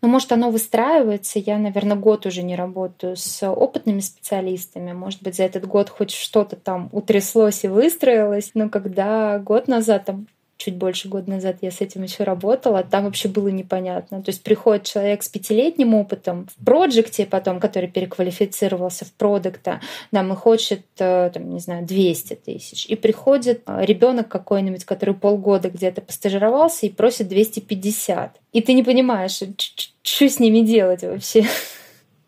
[0.00, 1.40] но, может, оно выстраивается.
[1.40, 4.92] Я, наверное, год уже не работаю с опытными специалистами.
[4.92, 8.52] Может быть, за этот год хоть что-то там утряслось и выстроилось.
[8.54, 13.04] Но когда год назад там чуть больше года назад я с этим еще работала, там
[13.04, 14.22] вообще было непонятно.
[14.22, 20.32] То есть приходит человек с пятилетним опытом в проекте потом, который переквалифицировался в продукта, нам
[20.32, 22.86] и хочет, э, там, не знаю, 200 тысяч.
[22.86, 28.36] И приходит э, ребенок какой-нибудь, который полгода где-то постажировался и просит 250.
[28.52, 29.40] И ты не понимаешь,
[30.02, 31.46] что с ними делать вообще.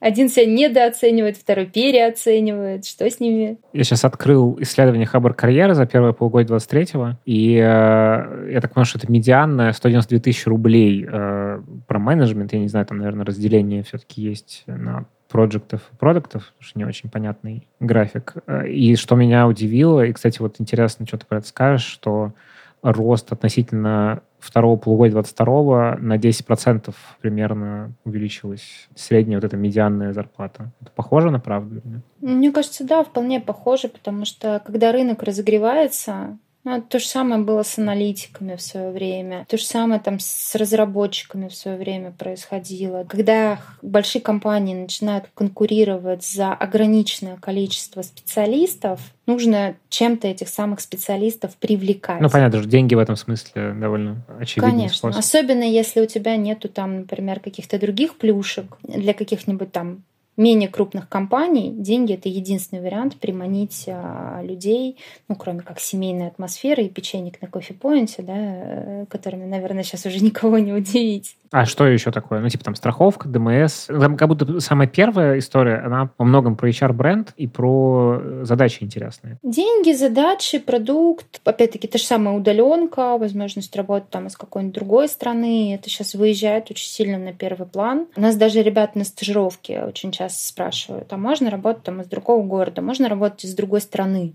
[0.01, 2.87] Один себя недооценивает, второй переоценивает.
[2.87, 3.59] Что с ними?
[3.75, 8.87] Я сейчас открыл исследование Хабар карьеры за первое полугодие 23-го, и э, я так понимаю,
[8.87, 12.53] что это медианная 192 тысячи рублей э, про менеджмент.
[12.53, 16.85] Я не знаю, там, наверное, разделение все-таки есть на проектов и продуктов, потому что не
[16.85, 18.35] очень понятный график.
[18.47, 22.33] Э, и что меня удивило, и, кстати, вот интересно, что ты про это скажешь, что
[22.83, 30.73] рост относительно второго полугодия 22 на 10% примерно увеличилась средняя вот эта медианная зарплата.
[30.81, 31.83] Это похоже на правду?
[32.21, 37.63] Мне кажется, да, вполне похоже, потому что когда рынок разогревается, ну, то же самое было
[37.63, 39.47] с аналитиками в свое время.
[39.49, 43.05] То же самое там с разработчиками в свое время происходило.
[43.05, 52.21] Когда большие компании начинают конкурировать за ограниченное количество специалистов, нужно чем-то этих самых специалистов привлекать.
[52.21, 54.97] Ну, понятно, что деньги в этом смысле довольно очевидный Конечно.
[54.97, 55.19] способ.
[55.19, 60.03] Особенно если у тебя нету там, например, каких-то других плюшек для каких-нибудь там
[60.41, 64.97] менее крупных компаний деньги это единственный вариант приманить а, людей,
[65.29, 70.19] ну, кроме как семейной атмосферы и печенек на кофе-поинте, да, э, которыми, наверное, сейчас уже
[70.25, 71.37] никого не удивить.
[71.53, 72.41] А что еще такое?
[72.41, 73.87] Ну, типа там страховка, ДМС.
[73.87, 78.85] Там как будто самая первая история, она во многом про HR-бренд и про э, задачи
[78.85, 79.39] интересные.
[79.43, 81.41] Деньги, задачи, продукт.
[81.45, 85.75] Опять-таки, та же самая удаленка, возможность работать там из какой-нибудь другой страны.
[85.75, 88.07] Это сейчас выезжает очень сильно на первый план.
[88.15, 92.47] У нас даже ребята на стажировке очень часто спрашивают, а можно работать там из другого
[92.47, 94.35] города, можно работать из другой страны.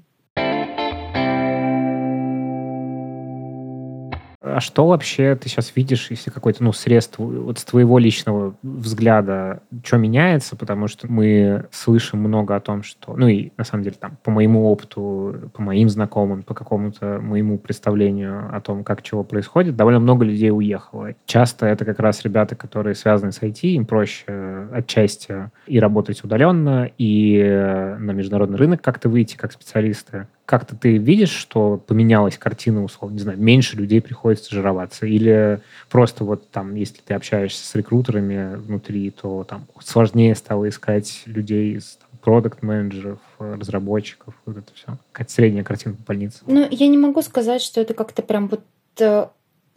[4.47, 9.63] А что вообще ты сейчас видишь, если какой-то, ну, средство вот с твоего личного взгляда,
[9.83, 10.55] что меняется?
[10.55, 14.29] Потому что мы слышим много о том, что, ну, и на самом деле там по
[14.29, 19.99] моему опыту, по моим знакомым, по какому-то моему представлению о том, как чего происходит, довольно
[19.99, 21.15] много людей уехало.
[21.25, 26.91] Часто это как раз ребята, которые связаны с IT, им проще отчасти и работать удаленно,
[26.99, 27.41] и
[27.99, 33.21] на международный рынок как-то выйти как специалисты как-то ты видишь, что поменялась картина, условно, не
[33.21, 35.05] знаю, меньше людей приходит стажироваться?
[35.05, 41.23] Или просто вот там, если ты общаешься с рекрутерами внутри, то там сложнее стало искать
[41.25, 44.97] людей из продукт-менеджеров, разработчиков, вот это все.
[45.11, 46.39] Какая-то средняя картина по больнице.
[46.47, 48.61] Ну, я не могу сказать, что это как-то прям вот
[48.99, 49.27] э,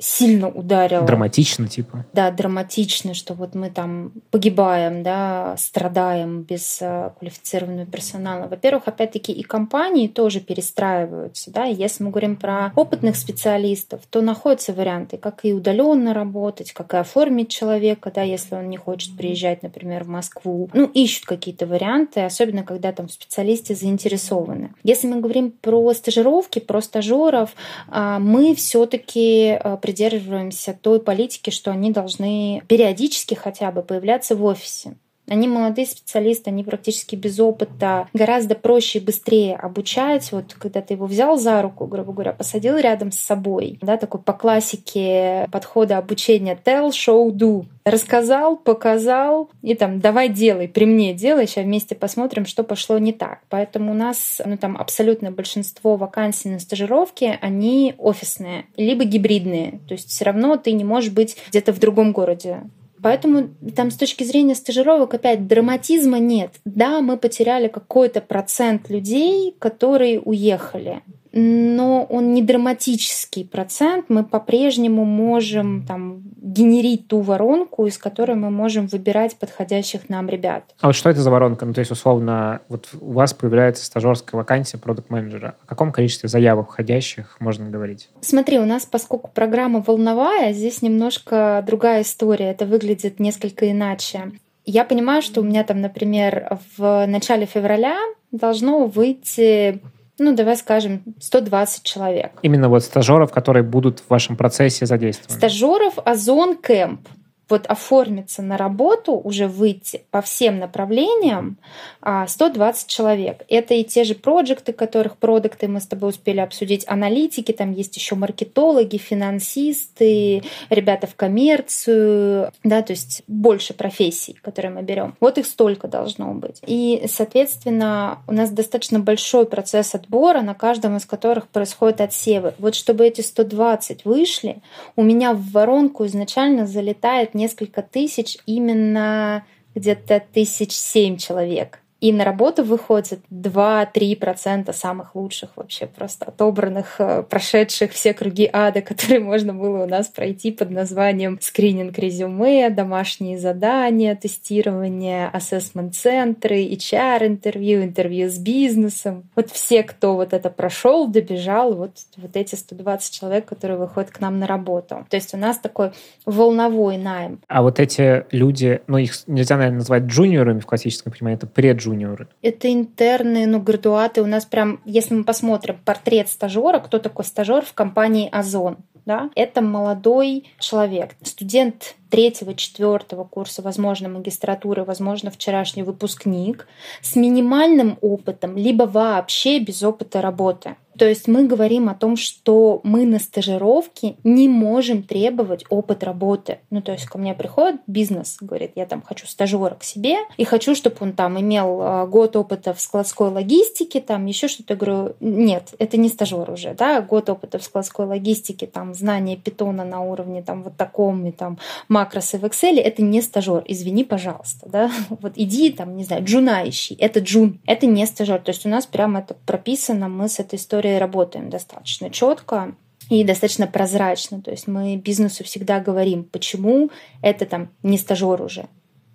[0.01, 1.05] сильно ударило.
[1.05, 2.07] Драматично, типа.
[2.13, 8.47] Да, драматично, что вот мы там погибаем, да, страдаем без uh, квалифицированного персонала.
[8.47, 14.73] Во-первых, опять-таки и компании тоже перестраиваются, да, если мы говорим про опытных специалистов, то находятся
[14.73, 19.65] варианты, как и удаленно работать, как и оформить человека, да, если он не хочет приезжать,
[19.65, 20.71] например, в Москву.
[20.75, 24.75] Ну, ищут какие-то варианты, особенно когда там специалисты заинтересованы.
[24.85, 27.51] Если мы говорим про стажировки, про стажеров,
[27.91, 34.45] uh, мы все-таки uh, придерживаемся той политики, что они должны периодически хотя бы появляться в
[34.45, 34.99] офисе.
[35.29, 38.09] Они молодые специалисты, они практически без опыта.
[38.13, 40.31] Гораздо проще и быстрее обучать.
[40.33, 44.21] Вот когда ты его взял за руку, грубо говоря, посадил рядом с собой, да, такой
[44.21, 47.65] по классике подхода обучения tell, show, do.
[47.85, 53.13] Рассказал, показал и там давай делай, при мне делай, сейчас вместе посмотрим, что пошло не
[53.13, 53.41] так.
[53.49, 59.81] Поэтому у нас ну, там абсолютное большинство вакансий на стажировке, они офисные, либо гибридные.
[59.89, 62.63] То есть все равно ты не можешь быть где-то в другом городе.
[63.03, 66.53] Поэтому там с точки зрения стажировок опять драматизма нет.
[66.65, 71.03] Да, мы потеряли какой-то процент людей, которые уехали
[71.39, 74.07] но он не драматический процент.
[74.09, 80.65] Мы по-прежнему можем там, генерить ту воронку, из которой мы можем выбирать подходящих нам ребят.
[80.81, 81.65] А вот что это за воронка?
[81.65, 86.29] Ну, то есть, условно, вот у вас появляется стажерская вакансия продукт менеджера О каком количестве
[86.29, 88.09] заявок входящих можно говорить?
[88.21, 92.51] Смотри, у нас, поскольку программа волновая, здесь немножко другая история.
[92.51, 94.33] Это выглядит несколько иначе.
[94.65, 97.97] Я понимаю, что у меня там, например, в начале февраля
[98.33, 99.81] должно выйти
[100.19, 102.33] ну, давай скажем, 120 человек.
[102.43, 105.39] Именно вот стажеров, которые будут в вашем процессе задействованы.
[105.39, 107.09] Стажеров Озон Кэмп
[107.49, 111.57] вот оформиться на работу, уже выйти по всем направлениям
[112.03, 113.45] 120 а, человек.
[113.49, 117.97] Это и те же проекты, которых продукты мы с тобой успели обсудить, аналитики, там есть
[117.97, 125.15] еще маркетологи, финансисты, ребята в коммерцию, да, то есть больше профессий, которые мы берем.
[125.21, 126.61] Вот их столько должно быть.
[126.67, 132.55] И, соответственно, у нас достаточно большой процесс отбора, на каждом из которых происходят отсевы.
[132.59, 134.61] Вот чтобы эти 120 вышли,
[134.97, 141.81] у меня в воронку изначально залетает несколько тысяч, именно где-то тысяч семь человек.
[142.01, 148.81] И на работу выходит 2-3% самых лучших вообще просто отобранных, э, прошедших все круги ада,
[148.83, 157.83] которые можно было у нас пройти под названием скрининг резюме, домашние задания, тестирование, ассессмент-центры, HR-интервью,
[157.83, 159.29] интервью с бизнесом.
[159.35, 164.21] Вот все, кто вот это прошел, добежал, вот, вот эти 120 человек, которые выходят к
[164.21, 165.05] нам на работу.
[165.11, 165.91] То есть у нас такой
[166.25, 167.41] волновой найм.
[167.49, 171.88] А вот эти люди, ну их нельзя, наверное, назвать джуниорами в классическом понимании, это преджуниоры
[171.89, 172.29] джуниоры?
[172.43, 174.23] Это интерны, ну, градуаты.
[174.23, 179.31] У нас прям, если мы посмотрим портрет стажера, кто такой стажер в компании Озон, да,
[179.35, 186.69] это молодой человек, студент третьего, четвертого курса, возможно, магистратуры, возможно, вчерашний выпускник
[187.01, 190.77] с минимальным опытом, либо вообще без опыта работы.
[190.99, 196.59] То есть мы говорим о том, что мы на стажировке не можем требовать опыт работы.
[196.71, 200.45] Ну, то есть ко мне приходит бизнес, говорит, я там хочу стажера к себе и
[200.45, 204.75] хочу, чтобы он там имел а, год опыта в складской логистике, там еще что-то.
[204.75, 209.37] Я говорю, нет, это не стажер уже, да, год опыта в складской логистике, там знание
[209.37, 211.59] питона на уровне там вот таком и там
[211.89, 214.91] макросы в Excel, это не стажер, извини, пожалуйста, да.
[215.21, 216.65] Вот иди там, не знаю, джуна
[216.99, 218.41] это джун, это не стажер.
[218.41, 222.75] То есть у нас прямо это прописано, мы с этой историей которые работаем достаточно четко
[223.11, 224.41] и достаточно прозрачно.
[224.41, 226.91] То есть мы бизнесу всегда говорим, почему
[227.23, 228.67] это там не стажер уже,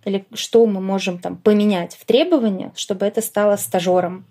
[0.05, 4.25] или что мы можем там поменять в требованиях, чтобы это стало стажером,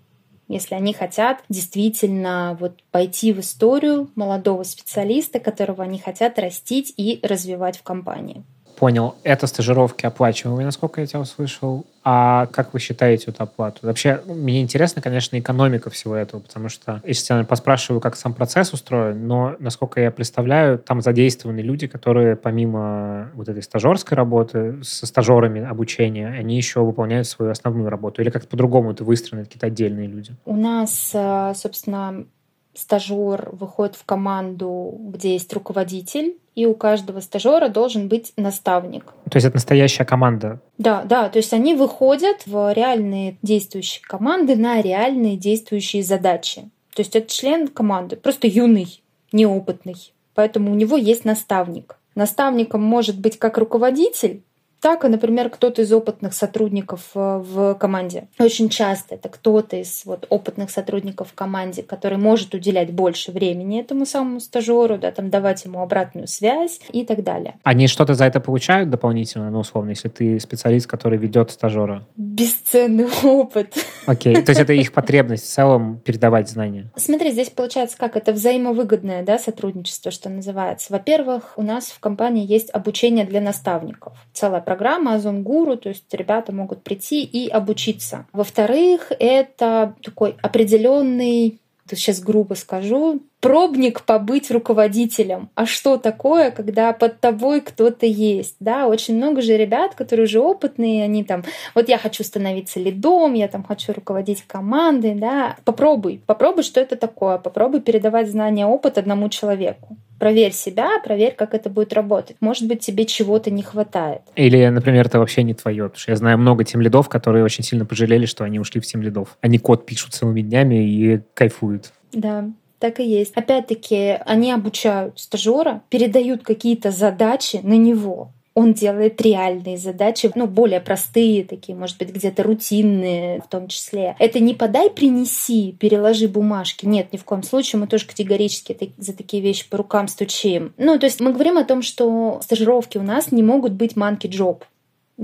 [0.47, 7.19] если они хотят действительно вот пойти в историю молодого специалиста, которого они хотят растить и
[7.23, 8.43] развивать в компании.
[8.75, 9.15] Понял.
[9.23, 11.85] Это стажировки оплачиваемые, насколько я тебя услышал.
[12.05, 13.79] А как вы считаете эту оплату?
[13.83, 18.73] Вообще, мне интересно, конечно, экономика всего этого, потому что, если я поспрашиваю, как сам процесс
[18.73, 25.05] устроен, но, насколько я представляю, там задействованы люди, которые помимо вот этой стажерской работы со
[25.05, 28.21] стажерами обучения, они еще выполняют свою основную работу.
[28.21, 30.35] Или как-то по-другому это выстроены какие-то отдельные люди?
[30.45, 32.25] У нас, э, собственно,
[32.73, 39.05] стажер выходит в команду, где есть руководитель, и у каждого стажера должен быть наставник.
[39.29, 40.59] То есть это настоящая команда?
[40.77, 46.69] Да, да, то есть они выходят в реальные действующие команды на реальные действующие задачи.
[46.93, 50.13] То есть это член команды, просто юный, неопытный.
[50.35, 51.97] Поэтому у него есть наставник.
[52.15, 54.43] Наставником может быть как руководитель,
[54.83, 58.27] так и, например, кто-то из опытных сотрудников э, в команде.
[58.37, 63.79] Очень часто это кто-то из вот опытных сотрудников в команде, который может уделять больше времени
[63.79, 67.55] этому самому стажеру, да, там давать ему обратную связь и так далее.
[67.63, 72.05] Они что-то за это получают дополнительно, ну, условно, если ты специалист, который ведет стажера?
[72.17, 73.73] Бесценный опыт.
[74.05, 76.91] Окей, то есть это их потребность в целом передавать знания?
[76.97, 78.17] Смотри, здесь получается как?
[78.17, 80.91] Это взаимовыгодное да, сотрудничество, что называется.
[80.91, 84.17] Во-первых, у нас в компании есть обучение для наставников.
[84.33, 88.25] Целая программа Озон Гуру, то есть ребята могут прийти и обучиться.
[88.33, 95.49] Во-вторых, это такой определенный, сейчас грубо скажу, пробник побыть руководителем.
[95.53, 98.55] А что такое, когда под тобой кто-то есть?
[98.61, 101.43] Да, очень много же ребят, которые уже опытные, они там,
[101.75, 105.57] вот я хочу становиться лидом, я там хочу руководить командой, да.
[105.65, 109.97] Попробуй, попробуй, что это такое, попробуй передавать знания, опыт одному человеку.
[110.19, 112.37] Проверь себя, проверь, как это будет работать.
[112.39, 114.21] Может быть, тебе чего-то не хватает.
[114.37, 115.83] Или, например, это вообще не твое.
[115.89, 118.85] Потому что я знаю много тем лидов, которые очень сильно пожалели, что они ушли в
[118.85, 119.37] тем лидов.
[119.41, 121.91] Они код пишут целыми днями и кайфуют.
[122.13, 122.45] Да,
[122.83, 123.31] так и есть.
[123.33, 130.79] Опять-таки, они обучают стажера, передают какие-то задачи на него он делает реальные задачи, ну, более
[130.79, 134.15] простые такие, может быть, где-то рутинные в том числе.
[134.19, 136.85] Это не подай, принеси, переложи бумажки.
[136.85, 137.79] Нет, ни в коем случае.
[137.79, 140.73] Мы тоже категорически за такие вещи по рукам стучим.
[140.77, 144.27] Ну, то есть мы говорим о том, что стажировки у нас не могут быть манки
[144.27, 144.65] джоб.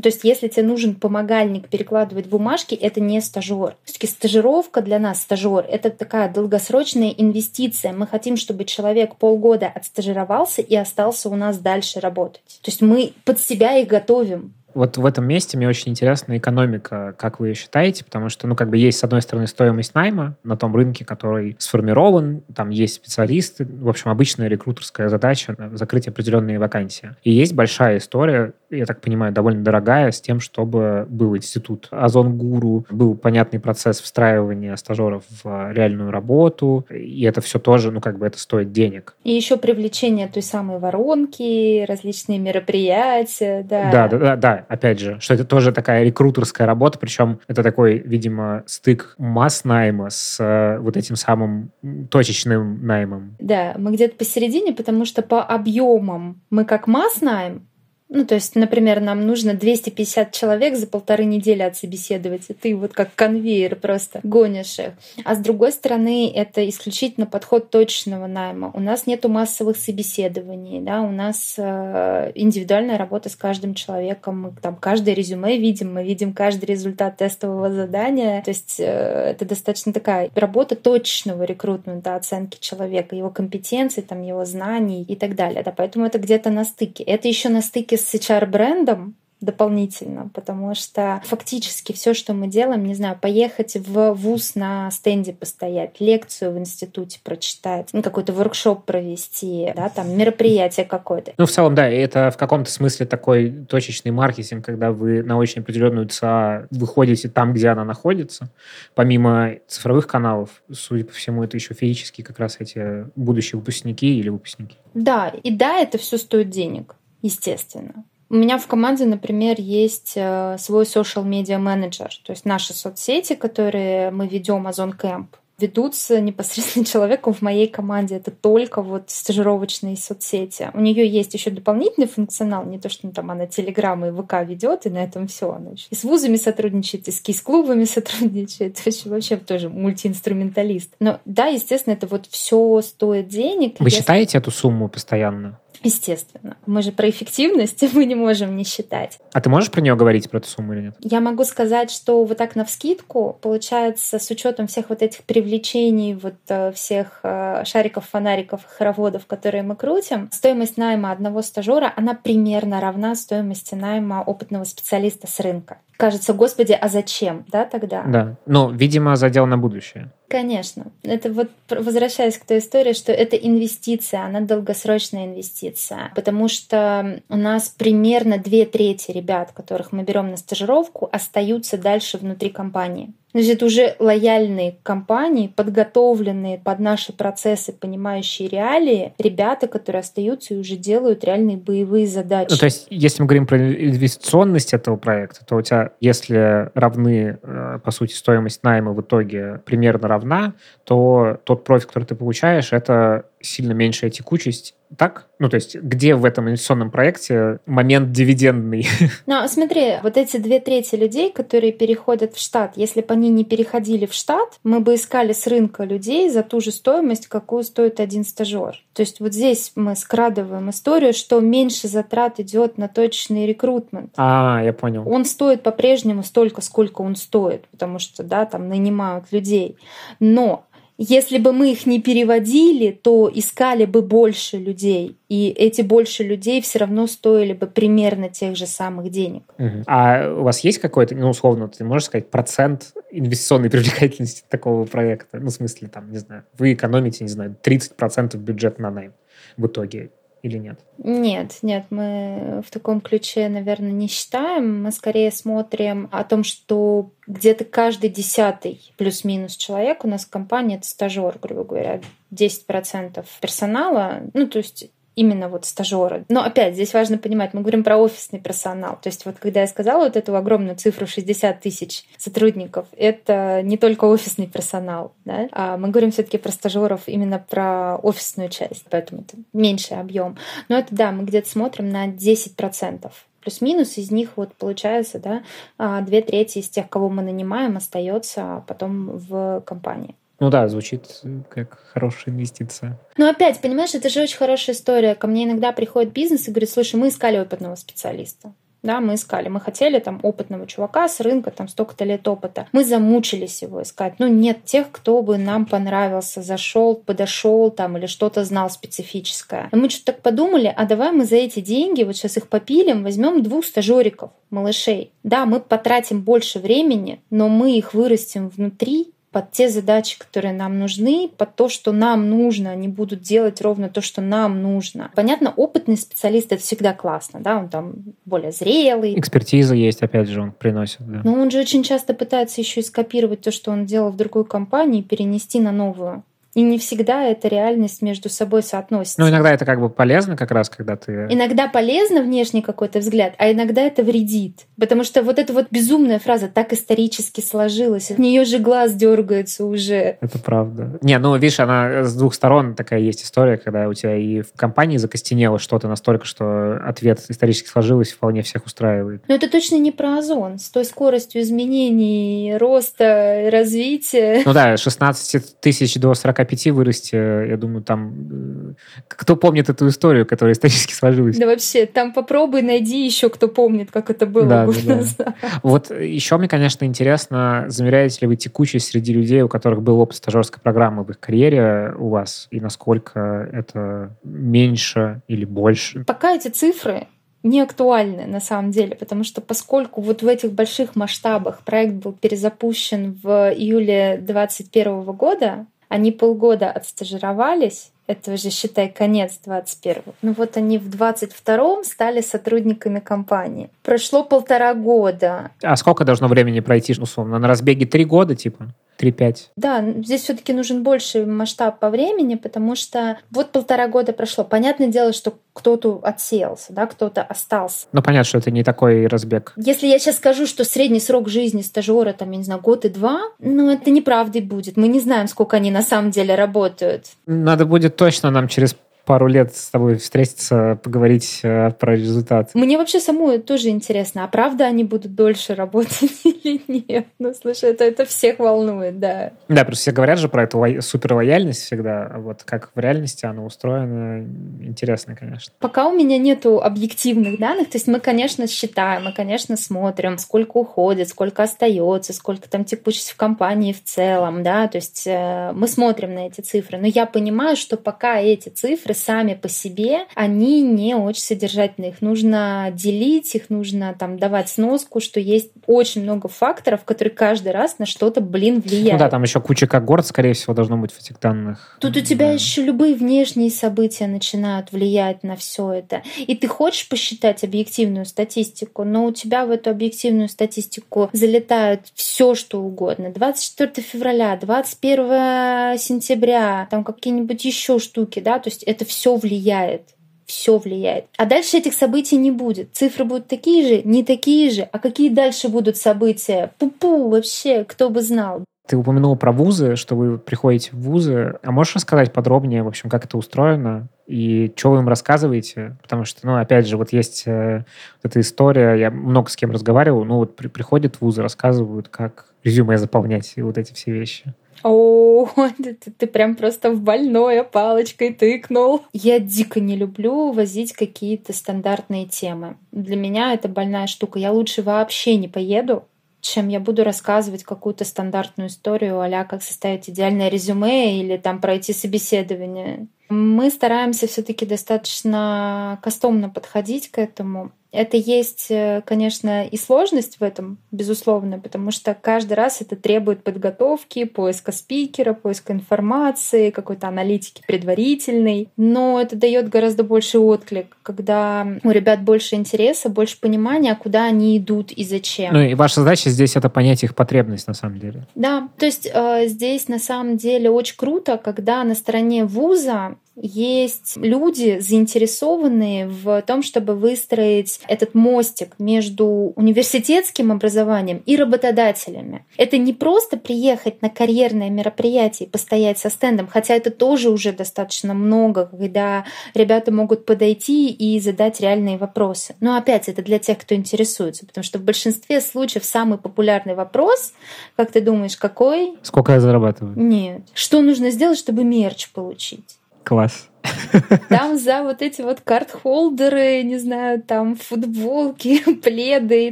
[0.02, 3.76] То есть, если тебе нужен помогальник перекладывать бумажки, это не стажер.
[3.84, 7.94] Все-таки стажировка для нас, стажер, это такая долгосрочная инвестиция.
[7.94, 12.60] Мы хотим, чтобы человек полгода отстажировался и остался у нас дальше работать.
[12.62, 14.54] То есть мы под себя их готовим.
[14.74, 18.56] Вот в этом месте мне очень интересна экономика, как вы ее считаете, потому что, ну,
[18.56, 22.96] как бы есть, с одной стороны, стоимость найма на том рынке, который сформирован, там есть
[22.96, 27.16] специалисты, в общем, обычная рекрутерская задача— закрыть определенные вакансии.
[27.24, 32.38] И есть большая история, я так понимаю, довольно дорогая, с тем, чтобы был институт Озон
[32.38, 38.18] Гуру, был понятный процесс встраивания стажеров в реальную работу, и это все тоже, ну, как
[38.18, 39.16] бы это стоит денег.
[39.24, 43.92] И еще привлечение той самой воронки, различные мероприятия, да.
[43.92, 48.00] Да, да, да, да опять же, что это тоже такая рекрутерская работа, причем это такой,
[48.00, 51.72] видимо, стык масс найма с э, вот этим самым
[52.10, 53.36] точечным наймом.
[53.40, 57.68] Да, мы где-то посередине, потому что по объемам мы как масс найм,
[58.12, 62.92] ну, то есть, например, нам нужно 250 человек за полторы недели отсобеседовать, и ты вот
[62.94, 64.94] как конвейер просто гонишь их.
[65.24, 68.72] А с другой стороны, это исключительно подход точечного найма.
[68.74, 74.42] У нас нету массовых собеседований, да, у нас э, индивидуальная работа с каждым человеком.
[74.42, 78.42] Мы там каждое резюме видим, мы видим каждый результат тестового задания.
[78.42, 84.46] То есть э, это достаточно такая работа точечного рекрутмента, оценки человека, его компетенций, там, его
[84.46, 85.62] знаний и так далее.
[85.62, 87.04] Да, поэтому это где-то на стыке.
[87.04, 92.96] Это еще на стыке с HR-брендом дополнительно, потому что фактически все, что мы делаем, не
[92.96, 99.72] знаю, поехать в вуз на стенде постоять, лекцию в институте прочитать, ну, какой-то воркшоп провести,
[99.76, 101.34] да, там мероприятие какое-то.
[101.38, 105.62] Ну, в целом, да, это в каком-то смысле такой точечный маркетинг, когда вы на очень
[105.62, 108.52] определенную ЦА выходите там, где она находится,
[108.94, 114.28] помимо цифровых каналов, судя по всему, это еще физически как раз эти будущие выпускники или
[114.28, 114.76] выпускники.
[114.94, 118.06] Да, и да, это все стоит денег естественно.
[118.32, 123.34] У меня в команде, например, есть э, свой social media менеджер, то есть наши соцсети,
[123.34, 128.16] которые мы ведем Озон Camp, ведутся непосредственно человеком в моей команде.
[128.16, 130.70] Это только вот стажировочные соцсети.
[130.74, 134.46] У нее есть еще дополнительный функционал, не то, что ну, там она телеграммы и ВК
[134.46, 135.52] ведет, и на этом все.
[135.52, 138.76] Она еще и с вузами сотрудничает, и с кейс-клубами сотрудничает.
[138.76, 140.96] То есть вообще тоже мультиинструменталист.
[141.00, 143.80] Но да, естественно, это вот все стоит денег.
[143.80, 144.00] Вы если...
[144.00, 145.60] считаете эту сумму постоянно?
[145.84, 146.58] Естественно.
[146.66, 149.20] Мы же про эффективность мы не можем не считать.
[149.34, 150.96] А ты можешь про нее говорить, про эту сумму или нет?
[151.00, 156.16] Я могу сказать, что вот так на вскидку получается с учетом всех вот этих привлечений,
[156.16, 162.14] вот э, всех э, шариков, фонариков, хороводов, которые мы крутим, стоимость найма одного стажера, она
[162.14, 168.04] примерно равна стоимости найма опытного специалиста с рынка кажется, господи, а зачем, да, тогда?
[168.04, 170.12] Да, ну, видимо, задел на будущее.
[170.30, 170.94] Конечно.
[171.04, 177.36] Это вот возвращаясь к той истории, что это инвестиция, она долгосрочная инвестиция, потому что у
[177.36, 183.12] нас примерно две трети ребят, которых мы берем на стажировку, остаются дальше внутри компании.
[183.32, 190.58] То есть уже лояльные компании, подготовленные под наши процессы, понимающие реалии, ребята, которые остаются и
[190.58, 192.50] уже делают реальные боевые задачи.
[192.52, 197.38] Ну, то есть, если мы говорим про инвестиционность этого проекта, то у тебя, если равны,
[197.42, 200.54] э, по сути, стоимость найма в итоге примерно равна,
[200.84, 205.28] то тот профит, который ты получаешь, это сильно меньшая текучесть так?
[205.40, 208.88] Ну, то есть, где в этом инвестиционном проекте момент дивидендный?
[209.26, 213.44] Ну, смотри, вот эти две трети людей, которые переходят в штат, если бы они не
[213.44, 218.00] переходили в штат, мы бы искали с рынка людей за ту же стоимость, какую стоит
[218.00, 218.82] один стажер.
[218.94, 224.14] То есть вот здесь мы скрадываем историю, что меньше затрат идет на точный рекрутмент.
[224.18, 225.08] А, я понял.
[225.08, 229.78] Он стоит по-прежнему столько, сколько он стоит, потому что, да, там нанимают людей.
[230.20, 230.66] Но
[231.02, 235.18] Если бы мы их не переводили, то искали бы больше людей.
[235.30, 239.44] И эти больше людей все равно стоили бы примерно тех же самых денег.
[239.58, 239.84] Угу.
[239.88, 245.40] А у вас есть какой-то, ну, условно, ты можешь сказать, процент инвестиционной привлекательности такого проекта?
[245.40, 249.14] Ну, в смысле, там, не знаю, вы экономите, не знаю, 30% бюджета на найм
[249.56, 250.12] в итоге
[250.42, 250.80] или нет?
[250.98, 254.84] Нет, нет, мы в таком ключе, наверное, не считаем.
[254.84, 260.78] Мы скорее смотрим о том, что где-то каждый десятый плюс-минус человек у нас в компании
[260.78, 262.02] это стажер, грубо говоря,
[262.34, 266.24] 10% персонала, ну, то есть именно вот стажеры.
[266.30, 268.98] Но опять здесь важно понимать, мы говорим про офисный персонал.
[269.02, 273.78] То есть вот когда я сказала вот эту огромную цифру 60 тысяч сотрудников, это не
[273.78, 275.50] только офисный персонал, да?
[275.52, 280.38] а мы говорим все таки про стажеров именно про офисную часть, поэтому это меньший объем.
[280.70, 283.12] Но это да, мы где-то смотрим на 10%
[283.42, 285.44] плюс-минус из них вот получается, да,
[285.78, 290.16] а, две трети из тех, кого мы нанимаем, остается потом в компании.
[290.40, 292.98] Ну да, звучит как хорошая инвестиция.
[293.18, 295.16] Но опять, понимаешь, это же очень хорошая история.
[295.16, 298.54] Ко мне иногда приходит бизнес и говорит, слушай, мы искали опытного специалиста.
[298.82, 299.50] Да, мы искали.
[299.50, 302.68] Мы хотели там опытного чувака с рынка, там столько-то лет опыта.
[302.72, 304.14] Мы замучились его искать.
[304.20, 309.68] Ну, нет тех, кто бы нам понравился, зашел, подошел там или что-то знал специфическое.
[309.72, 313.04] И мы что-то так подумали, а давай мы за эти деньги, вот сейчас их попилим,
[313.04, 315.12] возьмем двух стажериков, малышей.
[315.24, 320.80] Да, мы потратим больше времени, но мы их вырастим внутри, под те задачи, которые нам
[320.80, 322.72] нужны, под то, что нам нужно.
[322.72, 325.12] Они будут делать ровно то, что нам нужно.
[325.16, 327.94] Понятно, опытный специалист— это всегда классно, да, он там
[328.26, 329.18] более зрелый.
[329.20, 331.22] Экспертиза есть, опять же, он приносит, да.
[331.24, 334.46] Но он же очень часто пытается еще и скопировать то, что он делал в другой
[334.46, 336.24] компании, перенести на новую.
[336.56, 339.22] И не всегда эта реальность между собой соотносится.
[339.22, 341.28] Ну, иногда это как бы полезно как раз, когда ты...
[341.30, 344.66] Иногда полезно внешний какой-то взгляд, а иногда это вредит.
[344.80, 349.66] Потому что вот эта вот безумная фраза так исторически сложилась, от нее же глаз дергается
[349.66, 350.18] уже.
[350.22, 350.98] Это правда.
[351.02, 354.54] Не, ну, видишь, она с двух сторон такая есть история, когда у тебя и в
[354.56, 359.24] компании закостенело что-то настолько, что ответ исторически сложилось, вполне всех устраивает.
[359.28, 360.58] Но это точно не про озон.
[360.58, 364.42] С той скоростью изменений, роста, развития.
[364.46, 368.14] Ну да, 16 тысяч до 40 45 вырасти, я думаю, там...
[368.32, 368.74] Э,
[369.08, 371.38] кто помнит эту историю, которая исторически сложилась?
[371.38, 375.36] Да вообще, там попробуй найди еще, кто помнит, как это было да, год да, назад.
[375.64, 380.18] Вот еще мне, конечно, интересно, замеряете ли вы текучесть среди людей, у которых был опыт
[380.18, 386.04] стажерской программы в их карьере у вас, и насколько это меньше или больше?
[386.06, 387.08] Пока эти цифры
[387.44, 392.14] не актуальны на самом деле, потому что поскольку вот в этих больших масштабах проект был
[392.14, 400.14] перезапущен в июле 2021 года, они полгода отстажировались, это уже, считай, конец 21-го.
[400.24, 403.70] Ну вот они в 22-м стали сотрудниками компании.
[403.84, 405.52] Прошло полтора года.
[405.62, 407.38] А сколько должно времени пройти, условно?
[407.38, 408.70] На разбеге три года, типа?
[409.00, 409.36] 3-5.
[409.56, 414.44] Да, здесь все-таки нужен больший масштаб по времени, потому что вот полтора года прошло.
[414.44, 417.88] Понятное дело, что кто-то отсеялся, да, кто-то остался.
[417.92, 419.54] Ну, понятно, что это не такой разбег.
[419.58, 422.90] Если я сейчас скажу, что средний срок жизни стажера, там, я не знаю, год и
[422.90, 424.78] два, ну, это неправдой будет.
[424.78, 427.06] Мы не знаем, сколько они на самом деле работают.
[427.26, 428.76] Надо будет точно нам через
[429.10, 432.52] пару лет с тобой встретиться, поговорить э, про результат.
[432.54, 437.08] Мне вообще самой тоже интересно, а правда они будут дольше работать или нет?
[437.18, 439.32] Ну, слушай, это, это всех волнует, да.
[439.48, 443.44] Да, просто все говорят же про эту ло- суперлояльность всегда, вот как в реальности она
[443.44, 444.28] устроена,
[444.62, 445.56] интересно, конечно.
[445.58, 450.58] Пока у меня нету объективных данных, то есть мы, конечно, считаем, мы, конечно, смотрим, сколько
[450.58, 455.68] уходит, сколько остается, сколько там текучесть в компании в целом, да, то есть э, мы
[455.68, 460.62] смотрим на эти цифры, но я понимаю, что пока эти цифры сами по себе, они
[460.62, 461.92] не очень содержательные.
[461.92, 467.52] Их нужно делить, их нужно там давать сноску, что есть очень много факторов, которые каждый
[467.52, 468.94] раз на что-то, блин, влияют.
[468.94, 471.78] Ну да, там еще куча когорт, скорее всего, должно быть в этих данных.
[471.80, 472.34] Тут у тебя да.
[472.34, 476.04] еще любые внешние события начинают влиять на все это.
[476.18, 482.36] И ты хочешь посчитать объективную статистику, но у тебя в эту объективную статистику залетают все,
[482.36, 483.12] что угодно.
[483.12, 490.60] 24 февраля, 21 сентября, там какие-нибудь еще штуки, да, то есть это все влияет все
[490.60, 491.06] влияет.
[491.18, 492.76] А дальше этих событий не будет.
[492.76, 494.70] Цифры будут такие же, не такие же.
[494.72, 496.52] А какие дальше будут события?
[496.60, 498.46] Пу-пу, вообще, кто бы знал.
[498.68, 501.40] Ты упомянул про вузы, что вы приходите в вузы.
[501.42, 505.78] А можешь рассказать подробнее, в общем, как это устроено и что вы им рассказываете?
[505.84, 507.64] Потому что, ну, опять же, вот есть э,
[508.02, 511.90] вот эта история, я много с кем разговаривал, ну, вот при, приходят в вузы, рассказывают,
[511.90, 514.34] как резюме заполнять и вот эти все вещи.
[514.64, 515.30] О,
[515.64, 518.82] ты, ты, прям просто в больное палочкой тыкнул.
[518.94, 522.58] Я дико не люблю возить какие-то стандартные темы.
[522.72, 524.18] Для меня это больная штука.
[524.18, 525.86] Я лучше вообще не поеду
[526.22, 531.72] чем я буду рассказывать какую-то стандартную историю, а как составить идеальное резюме или там пройти
[531.72, 532.88] собеседование.
[533.10, 537.52] Мы стараемся все-таки достаточно кастомно подходить к этому.
[537.72, 543.24] Это есть, э, конечно, и сложность в этом, безусловно, потому что каждый раз это требует
[543.24, 548.50] подготовки, поиска спикера, поиска информации, какой-то аналитики предварительной.
[548.58, 554.38] Но это дает гораздо больше отклик, когда у ребят больше интереса, больше понимания, куда они
[554.38, 555.34] идут и зачем.
[555.34, 558.08] Ну и ваша задача здесь это понять их потребность на самом деле.
[558.16, 563.98] Да, то есть э, здесь на самом деле очень круто, когда на стороне вуза есть
[563.98, 572.26] люди, заинтересованные в том, чтобы выстроить этот мостик между университетским образованием и работодателями.
[572.38, 577.34] Это не просто приехать на карьерное мероприятие и постоять со стендом, хотя это тоже уже
[577.34, 582.36] достаточно много, когда ребята могут подойти и задать реальные вопросы.
[582.40, 587.14] Но опять это для тех, кто интересуется, потому что в большинстве случаев самый популярный вопрос,
[587.56, 588.78] как ты думаешь, какой?
[588.82, 589.78] Сколько я зарабатываю?
[589.78, 590.22] Нет.
[590.34, 592.60] Что нужно сделать, чтобы мерч получить?
[592.84, 593.30] Класс.
[594.10, 599.32] Там за вот эти вот карт-холдеры, не знаю, там футболки, пледы,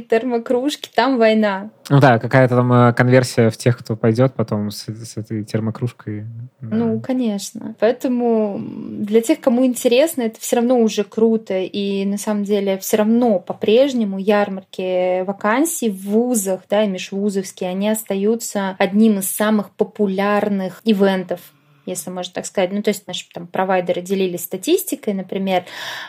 [0.00, 1.70] термокружки, там война.
[1.90, 6.26] Ну да, какая-то там э, конверсия в тех, кто пойдет потом с, с этой термокружкой.
[6.60, 6.76] Да.
[6.76, 7.74] Ну, конечно.
[7.80, 11.58] Поэтому для тех, кому интересно, это все равно уже круто.
[11.58, 17.88] И на самом деле все равно по-прежнему ярмарки вакансий в вузах, да, и межвузовские, они
[17.88, 21.40] остаются одним из самых популярных ивентов
[21.88, 22.72] если можно так сказать.
[22.72, 25.64] Ну, то есть наши там провайдеры делились статистикой, например,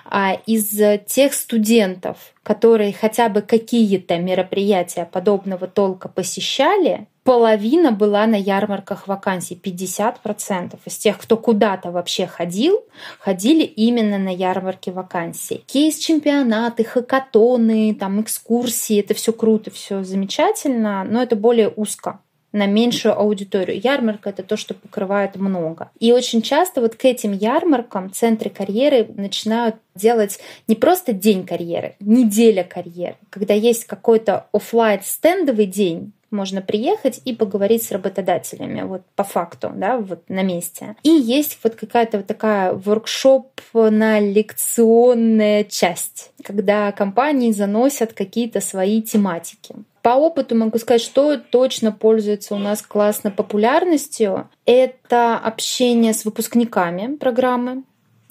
[0.06, 8.36] а из тех студентов, которые хотя бы какие-то мероприятия подобного толка посещали, половина была на
[8.36, 12.84] ярмарках вакансий, 50% из тех, кто куда-то вообще ходил,
[13.20, 15.64] ходили именно на ярмарки вакансий.
[15.68, 22.20] Кейс-чемпионаты, хакатоны, там экскурсии, это все круто, все замечательно, но это более узко
[22.52, 23.80] на меньшую аудиторию.
[23.84, 25.92] Ярмарка— это то, что покрывает много.
[26.00, 31.96] И очень часто вот к этим ярмаркам центры карьеры начинают делать не просто день карьеры,
[32.00, 33.18] неделя карьеры.
[33.30, 39.72] Когда есть какой-то офлайн стендовый день, можно приехать и поговорить с работодателями, вот по факту,
[39.76, 40.96] да, вот на месте.
[41.04, 49.02] И есть вот какая-то вот такая воркшоп на лекционная часть, когда компании заносят какие-то свои
[49.02, 49.76] тематики.
[50.02, 54.50] По опыту могу сказать, что точно пользуется у нас классной популярностью.
[54.66, 57.84] Это общение с выпускниками программы,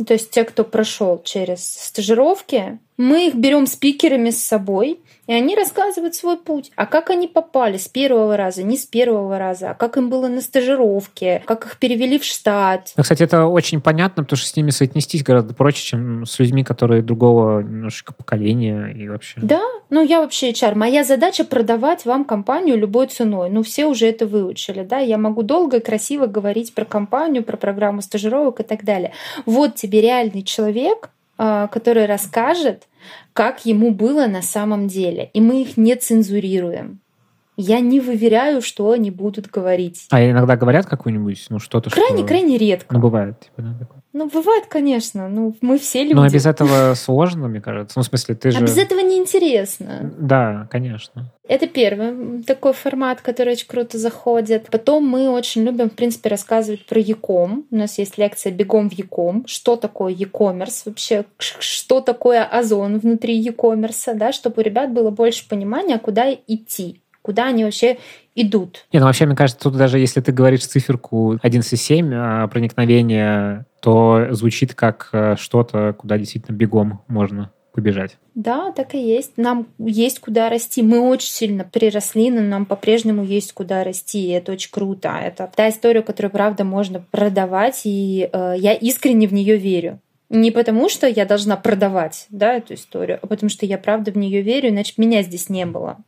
[0.07, 5.55] то есть те, кто прошел через стажировки, мы их берем спикерами с собой, и они
[5.55, 6.73] рассказывают свой путь.
[6.75, 10.27] А как они попали с первого раза, не с первого раза, а как им было
[10.27, 12.93] на стажировке, как их перевели в штат.
[12.97, 16.65] Ну, кстати, это очень понятно, потому что с ними соотнестись гораздо проще, чем с людьми,
[16.65, 19.39] которые другого немножечко поколения и вообще.
[19.43, 19.61] Да,
[19.91, 20.75] ну я вообще HR.
[20.75, 23.51] Моя задача продавать вам компанию любой ценой.
[23.51, 24.99] Ну все уже это выучили, да.
[24.99, 29.13] Я могу долго и красиво говорить про компанию, про программу стажировок и так далее.
[29.45, 32.85] Вот тебе реальный человек, а, который расскажет,
[33.39, 35.31] как ему было на самом деле.
[35.33, 36.99] И мы их не цензурируем.
[37.57, 40.09] Я не выверяю, что они будут говорить.
[40.11, 42.27] А иногда говорят какую-нибудь, ну что-то, Крайне, что...
[42.27, 42.93] крайне редко.
[42.93, 43.39] Ну, бывает.
[43.39, 44.03] Типа, да, такое.
[44.19, 45.29] Ну, бывает, конечно.
[45.29, 46.15] Ну, мы все люди.
[46.15, 47.97] Но без этого сложно, мне кажется.
[47.97, 48.59] Ну, в смысле, ты же...
[48.59, 50.13] А без этого неинтересно.
[50.19, 51.33] Да, конечно.
[51.47, 54.71] Это первый такой формат, который очень круто заходит.
[54.73, 57.65] Потом мы очень любим, в принципе, рассказывать про Яком.
[57.71, 59.47] У нас есть лекция «Бегом в Яком».
[59.47, 61.25] Что такое e-commerce вообще?
[61.39, 64.33] Что такое Озон внутри e-commerce, да?
[64.33, 67.99] Чтобы у ребят было больше понимания, куда идти куда они вообще
[68.35, 68.87] идут.
[68.91, 74.29] Не, ну вообще, мне кажется, тут даже если ты говоришь циферку 11,7 а, проникновение, то
[74.31, 78.17] звучит как э, что-то, куда действительно бегом можно побежать.
[78.35, 79.33] Да, так и есть.
[79.37, 80.81] Нам есть куда расти.
[80.81, 84.29] Мы очень сильно приросли, но нам по-прежнему есть куда расти.
[84.29, 85.11] И это очень круто.
[85.11, 90.01] Это та история, которую, правда, можно продавать, и э, я искренне в нее верю.
[90.31, 94.17] Не потому, что я должна продавать да, эту историю, а потому что я правда в
[94.17, 95.99] нее верю, иначе меня здесь не было.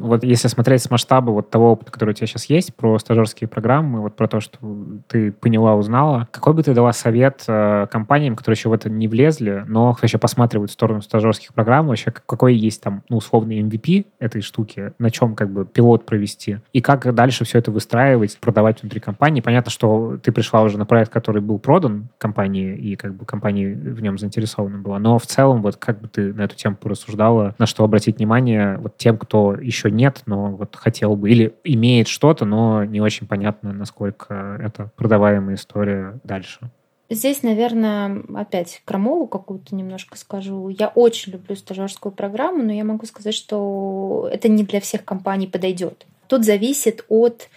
[0.00, 3.48] Вот если смотреть с масштаба вот того опыта, который у тебя сейчас есть, про стажерские
[3.48, 4.58] программы, вот про то, что
[5.08, 9.08] ты поняла, узнала, какой бы ты дала совет э, компаниям, которые еще в это не
[9.08, 14.06] влезли, но вообще посматривают в сторону стажерских программ, вообще какой есть там, ну, условный MVP
[14.18, 18.82] этой штуки, на чем как бы пилот провести, и как дальше все это выстраивать, продавать
[18.82, 19.40] внутри компании.
[19.40, 23.74] Понятно, что ты пришла уже на проект, который был продан компании, и как бы компания
[23.74, 27.54] в нем заинтересована была, но в целом вот как бы ты на эту тему порассуждала,
[27.58, 32.08] на что обратить внимание вот тем, кто еще нет, но вот хотел бы, или имеет
[32.08, 36.70] что-то, но не очень понятно, насколько это продаваемая история дальше.
[37.12, 40.68] Здесь, наверное, опять крамолу какую-то немножко скажу.
[40.68, 45.48] Я очень люблю стажерскую программу, но я могу сказать, что это не для всех компаний
[45.48, 46.06] подойдет.
[46.28, 47.48] Тут зависит от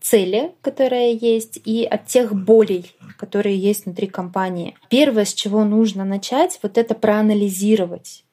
[0.00, 4.74] цели, которая есть, и от тех болей, которые есть внутри компании.
[4.88, 8.24] Первое, с чего нужно начать, вот это проанализировать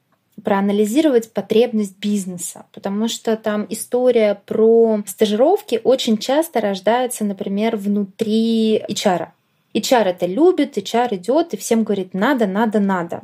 [0.43, 9.27] проанализировать потребность бизнеса, потому что там история про стажировки очень часто рождается, например, внутри HR.
[9.73, 13.21] HR это любит, HR идет и всем говорит надо, надо, надо.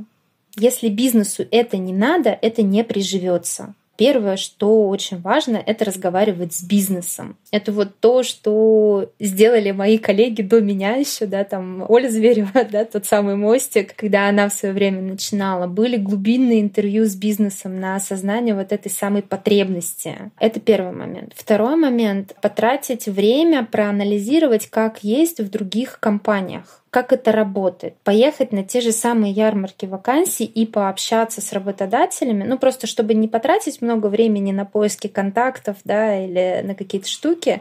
[0.57, 3.73] Если бизнесу это не надо, это не приживется.
[3.97, 7.37] Первое, что очень важно, это разговаривать с бизнесом.
[7.51, 12.85] Это вот то, что сделали мои коллеги до меня еще, да, там Оля Зверева, да,
[12.85, 15.67] тот самый мостик, когда она в свое время начинала.
[15.67, 20.31] Были глубинные интервью с бизнесом на осознание вот этой самой потребности.
[20.39, 21.33] Это первый момент.
[21.35, 27.97] Второй момент— потратить время, проанализировать, как есть в других компаниях как это работает.
[28.05, 33.27] Поехать на те же самые ярмарки вакансий и пообщаться с работодателями, ну просто чтобы не
[33.27, 37.59] потратить много времени на поиски контактов, да, или на какие-то штуки,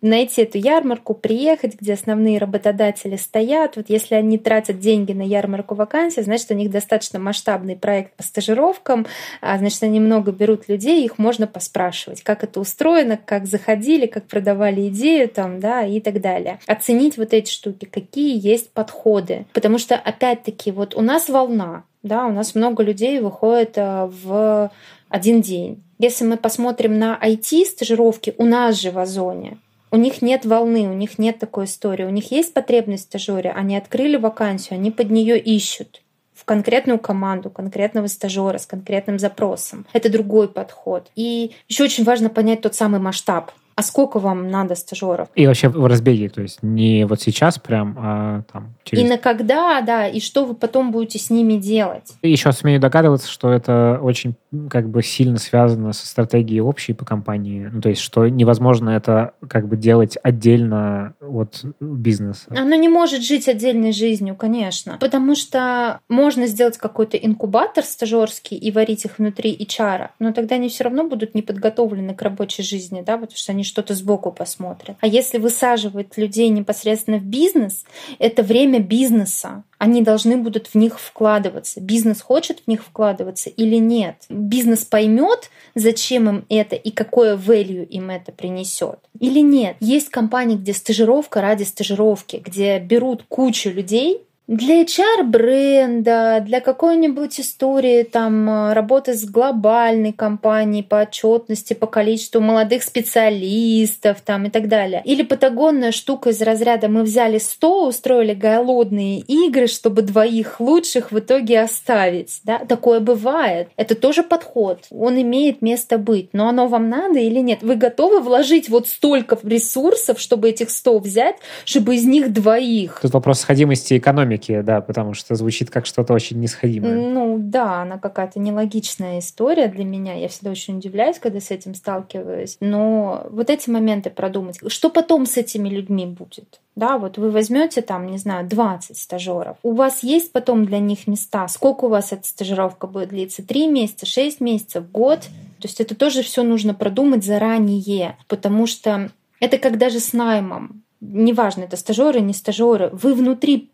[0.00, 3.74] найти эту ярмарку, приехать, где основные работодатели стоят.
[3.74, 8.22] Вот если они тратят деньги на ярмарку вакансий, значит, у них достаточно масштабный проект по
[8.22, 9.08] стажировкам,
[9.40, 14.28] а значит, они много берут людей, их можно поспрашивать, как это устроено, как заходили, как
[14.28, 16.60] продавали идею там, да, и так далее.
[16.68, 19.46] Оценить вот эти штуки, какие есть есть подходы.
[19.52, 24.70] Потому что, опять-таки, вот у нас волна, да, у нас много людей выходит э, в
[25.08, 25.82] один день.
[25.98, 29.58] Если мы посмотрим на IT-стажировки у нас же в Озоне,
[29.90, 32.04] у них нет волны, у них нет такой истории.
[32.04, 36.02] У них есть потребность в стажере, они открыли вакансию, они под нее ищут
[36.34, 39.86] в конкретную команду, конкретного стажера с конкретным запросом.
[39.92, 41.10] Это другой подход.
[41.16, 45.28] И еще очень важно понять тот самый масштаб а сколько вам надо стажеров?
[45.36, 49.04] И вообще в разбеге, то есть не вот сейчас прям, а там через...
[49.04, 52.14] И на когда, да, и что вы потом будете с ними делать?
[52.22, 54.34] И еще смею догадываться, что это очень
[54.70, 57.68] как бы сильно связано со стратегией общей по компании.
[57.72, 62.46] Ну, то есть, что невозможно это как бы делать отдельно от бизнеса.
[62.50, 64.96] Оно не может жить отдельной жизнью, конечно.
[65.00, 70.68] Потому что можно сделать какой-то инкубатор стажерский и варить их внутри HR, но тогда они
[70.68, 74.96] все равно будут не подготовлены к рабочей жизни, да, потому что они что-то сбоку посмотрят.
[75.00, 77.84] А если высаживать людей непосредственно в бизнес,
[78.18, 79.64] это время бизнеса.
[79.78, 81.80] Они должны будут в них вкладываться.
[81.80, 84.16] Бизнес хочет в них вкладываться или нет?
[84.28, 88.98] Бизнес поймет, зачем им это и какое value им это принесет.
[89.20, 89.76] Или нет?
[89.80, 98.02] Есть компании, где стажировка ради стажировки, где берут кучу людей, для HR-бренда, для какой-нибудь истории
[98.02, 104.68] там э, работы с глобальной компанией по отчетности, по количеству молодых специалистов там и так
[104.68, 105.02] далее.
[105.04, 111.18] Или патагонная штука из разряда мы взяли 100, устроили голодные игры, чтобы двоих лучших в
[111.18, 112.40] итоге оставить.
[112.44, 112.60] Да?
[112.60, 113.68] Такое бывает.
[113.76, 114.86] Это тоже подход.
[114.90, 116.30] Он имеет место быть.
[116.32, 117.58] Но оно вам надо или нет?
[117.60, 121.36] Вы готовы вложить вот столько ресурсов, чтобы этих 100 взять,
[121.66, 123.00] чтобы из них двоих?
[123.02, 126.94] Тут вопрос сходимости экономики экономики, да, потому что звучит как что-то очень несходимое.
[126.94, 130.14] Ну да, она какая-то нелогичная история для меня.
[130.14, 132.56] Я всегда очень удивляюсь, когда с этим сталкиваюсь.
[132.60, 134.58] Но вот эти моменты продумать.
[134.68, 136.60] Что потом с этими людьми будет?
[136.76, 139.56] Да, вот вы возьмете там, не знаю, 20 стажеров.
[139.62, 141.48] У вас есть потом для них места?
[141.48, 143.44] Сколько у вас эта стажировка будет длиться?
[143.44, 145.20] Три месяца, шесть месяцев, год?
[145.60, 149.10] То есть это тоже все нужно продумать заранее, потому что
[149.40, 150.84] это как даже с наймом.
[151.00, 152.90] Неважно, это стажеры, не стажеры.
[152.92, 153.70] Вы внутри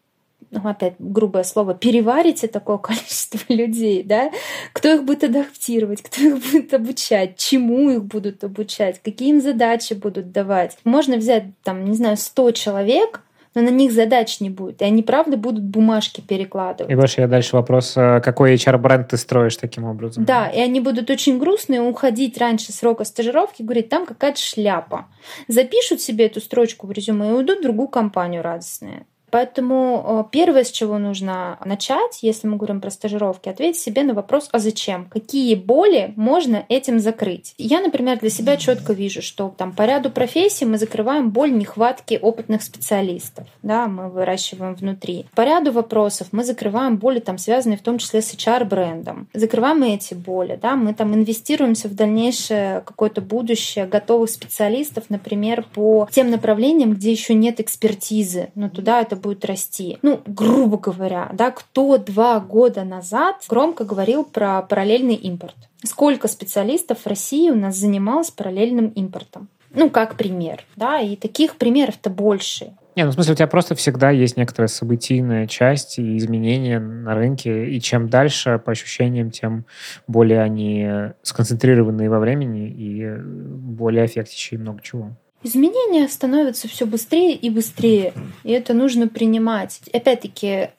[0.51, 4.31] ну, опять грубое слово, переварите такое количество людей, да,
[4.73, 9.95] кто их будет адаптировать, кто их будет обучать, чему их будут обучать, какие им задачи
[9.95, 10.79] будут давать.
[10.85, 13.25] Можно взять, там, не знаю, 100 человек,
[13.55, 14.83] но на них задач не будет.
[14.83, 16.91] И они, правда, будут бумажки перекладывать.
[16.93, 20.25] И больше я дальше вопрос, э, какой HR-бренд ты строишь таким образом?
[20.25, 25.07] Да, и они будут очень грустные, уходить раньше срока стажировки, говорить, там какая-то шляпа.
[25.47, 29.07] Запишут себе эту строчку в резюме и уйдут в другую компанию радостные.
[29.35, 34.15] Поэтому э, первое, с чего нужно начать, если мы говорим про стажировки, ответить себе на
[34.15, 35.07] вопрос, а зачем?
[35.11, 37.53] Какие боли можно этим закрыть?
[37.59, 42.17] Я, например, для себя четко вижу, что там по ряду профессий мы закрываем боль нехватки
[42.23, 45.27] опытных специалистов, да, мы выращиваем внутри.
[45.35, 49.27] По ряду вопросов мы закрываем боли, там, связанные в том числе с HR-брендом.
[49.35, 56.07] Закрываем эти боли, да, мы там инвестируемся в дальнейшее какое-то будущее готовых специалистов, например, по
[56.13, 59.99] тем направлениям, где еще нет экспертизы, но туда это будет расти.
[60.03, 65.57] Ну, грубо говоря, да, кто два года назад громко говорил про параллельный импорт?
[65.83, 69.49] Сколько специалистов в России у нас занималось параллельным импортом?
[69.75, 72.75] Ну, как пример, да, и таких примеров-то больше.
[72.97, 77.15] Не, ну в смысле, у тебя просто всегда есть некоторая событийная часть и изменения на
[77.17, 79.65] рынке, и чем дальше, по ощущениям, тем
[80.07, 80.89] более они
[81.23, 85.17] сконцентрированные во времени и более аффектящие много чего.
[85.45, 88.15] Изменения становятся все быстрее и быстрее,
[88.45, 89.81] и это нужно принимать.
[89.93, 90.71] Опять-таки,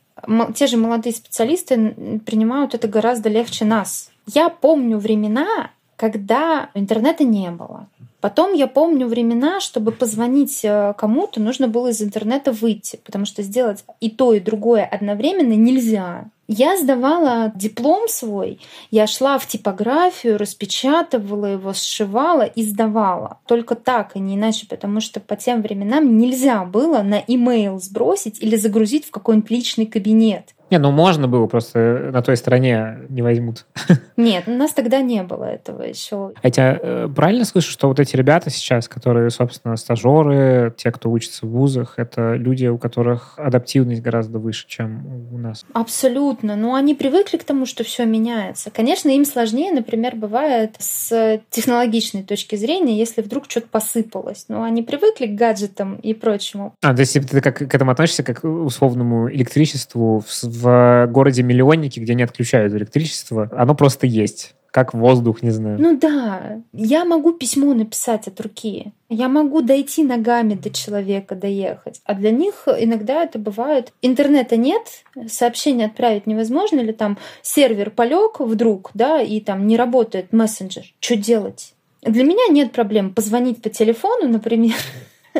[0.55, 4.09] те же молодые специалисты принимают это гораздо легче нас.
[4.25, 7.87] Я помню времена, когда интернета не было.
[8.25, 13.43] Потом я помню времена, чтобы позвонить э, кому-то, нужно было из интернета выйти, потому что
[13.43, 16.25] сделать и то, и другое одновременно нельзя.
[16.47, 18.59] Я сдавала диплом свой,
[18.89, 23.37] я шла в типографию, распечатывала его, сшивала и сдавала.
[23.45, 28.41] Только так, и не иначе, потому что по тем временам нельзя было на имейл сбросить
[28.41, 30.54] или загрузить в какой-нибудь личный кабинет.
[30.71, 33.65] Не, ну можно было, просто на той стороне не возьмут.
[34.17, 36.31] Нет, у нас тогда не было этого еще.
[36.41, 41.11] А я э, правильно слышу, что вот эти ребята сейчас, которые, собственно, стажеры, те, кто
[41.11, 45.65] учится в вузах, это люди, у которых адаптивность гораздо выше, чем у нас?
[45.73, 46.55] Абсолютно.
[46.55, 48.71] Но они привыкли к тому, что все меняется.
[48.71, 54.45] Конечно, им сложнее, например, бывает с технологичной точки зрения, если вдруг что-то посыпалось.
[54.47, 56.73] Но они привыкли к гаджетам и прочему.
[56.81, 62.01] А, то есть ты как к этому относишься как к условному электричеству в в городе-миллионнике,
[62.01, 65.77] где не отключают электричество, оно просто есть как воздух, не знаю.
[65.79, 68.91] Ну да, я могу письмо написать от руки.
[69.07, 72.01] Я могу дойти ногами до человека, доехать.
[72.03, 73.93] А для них иногда это бывает.
[74.01, 74.81] Интернета нет,
[75.29, 80.83] сообщение отправить невозможно, или там сервер полег вдруг, да, и там не работает мессенджер.
[80.99, 81.73] Что делать?
[82.01, 84.75] Для меня нет проблем позвонить по телефону, например,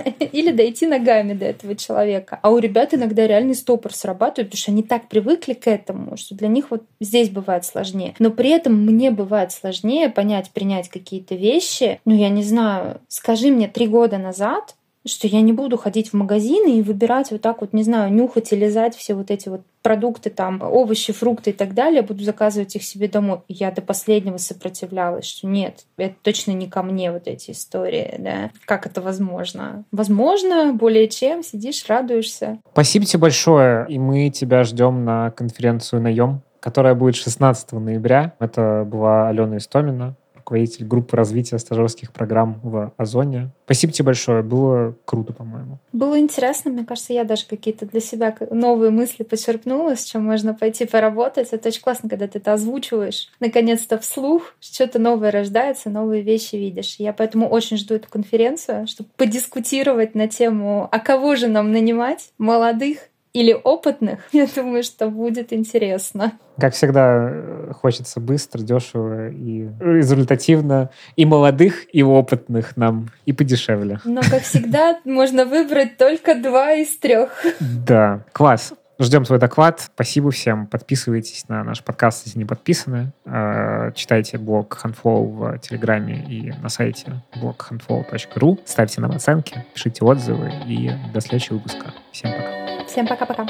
[0.31, 2.39] или дойти ногами до этого человека.
[2.41, 6.35] А у ребят иногда реальный стопор срабатывает, потому что они так привыкли к этому, что
[6.35, 8.15] для них вот здесь бывает сложнее.
[8.19, 11.99] Но при этом мне бывает сложнее понять, принять какие-то вещи.
[12.05, 14.75] Ну, я не знаю, скажи мне три года назад,
[15.05, 18.51] что я не буду ходить в магазины и выбирать вот так вот, не знаю, нюхать
[18.51, 22.75] и лизать все вот эти вот продукты, там, овощи, фрукты и так далее, буду заказывать
[22.75, 23.41] их себе домой.
[23.47, 28.49] Я до последнего сопротивлялась, что нет, это точно не ко мне вот эти истории, да.
[28.65, 29.83] Как это возможно?
[29.91, 32.57] Возможно, более чем, сидишь, радуешься.
[32.71, 38.33] Спасибо тебе большое, и мы тебя ждем на конференцию «Наем», которая будет 16 ноября.
[38.39, 40.15] Это была Алена Истомина,
[40.45, 43.49] руководитель группы развития стажерских программ в Озоне.
[43.65, 45.79] Спасибо тебе большое, было круто, по-моему.
[45.91, 50.53] Было интересно, мне кажется, я даже какие-то для себя новые мысли почерпнула, с чем можно
[50.53, 51.49] пойти поработать.
[51.51, 56.97] Это очень классно, когда ты это озвучиваешь, наконец-то вслух, что-то новое рождается, новые вещи видишь.
[56.99, 62.29] Я поэтому очень жду эту конференцию, чтобы подискутировать на тему, а кого же нам нанимать,
[62.37, 62.99] молодых
[63.35, 66.31] или опытных, я думаю, что будет интересно.
[66.57, 70.89] Как всегда, хочется быстро, дешево и результативно.
[71.17, 73.99] И молодых, и опытных нам, и подешевле.
[74.05, 77.29] Но, как всегда, можно выбрать только два из трех.
[77.59, 78.73] Да, класс.
[78.97, 79.81] Ждем твой доклад.
[79.81, 80.67] Спасибо всем.
[80.67, 83.11] Подписывайтесь на наш подкаст, если не подписаны.
[83.25, 88.59] А, читайте блог Handflow в Телеграме и на сайте bloghandflow.ru.
[88.65, 91.93] Ставьте нам оценки, пишите отзывы и до следующего выпуска.
[92.11, 92.85] Всем пока.
[92.87, 93.47] Всем пока-пока.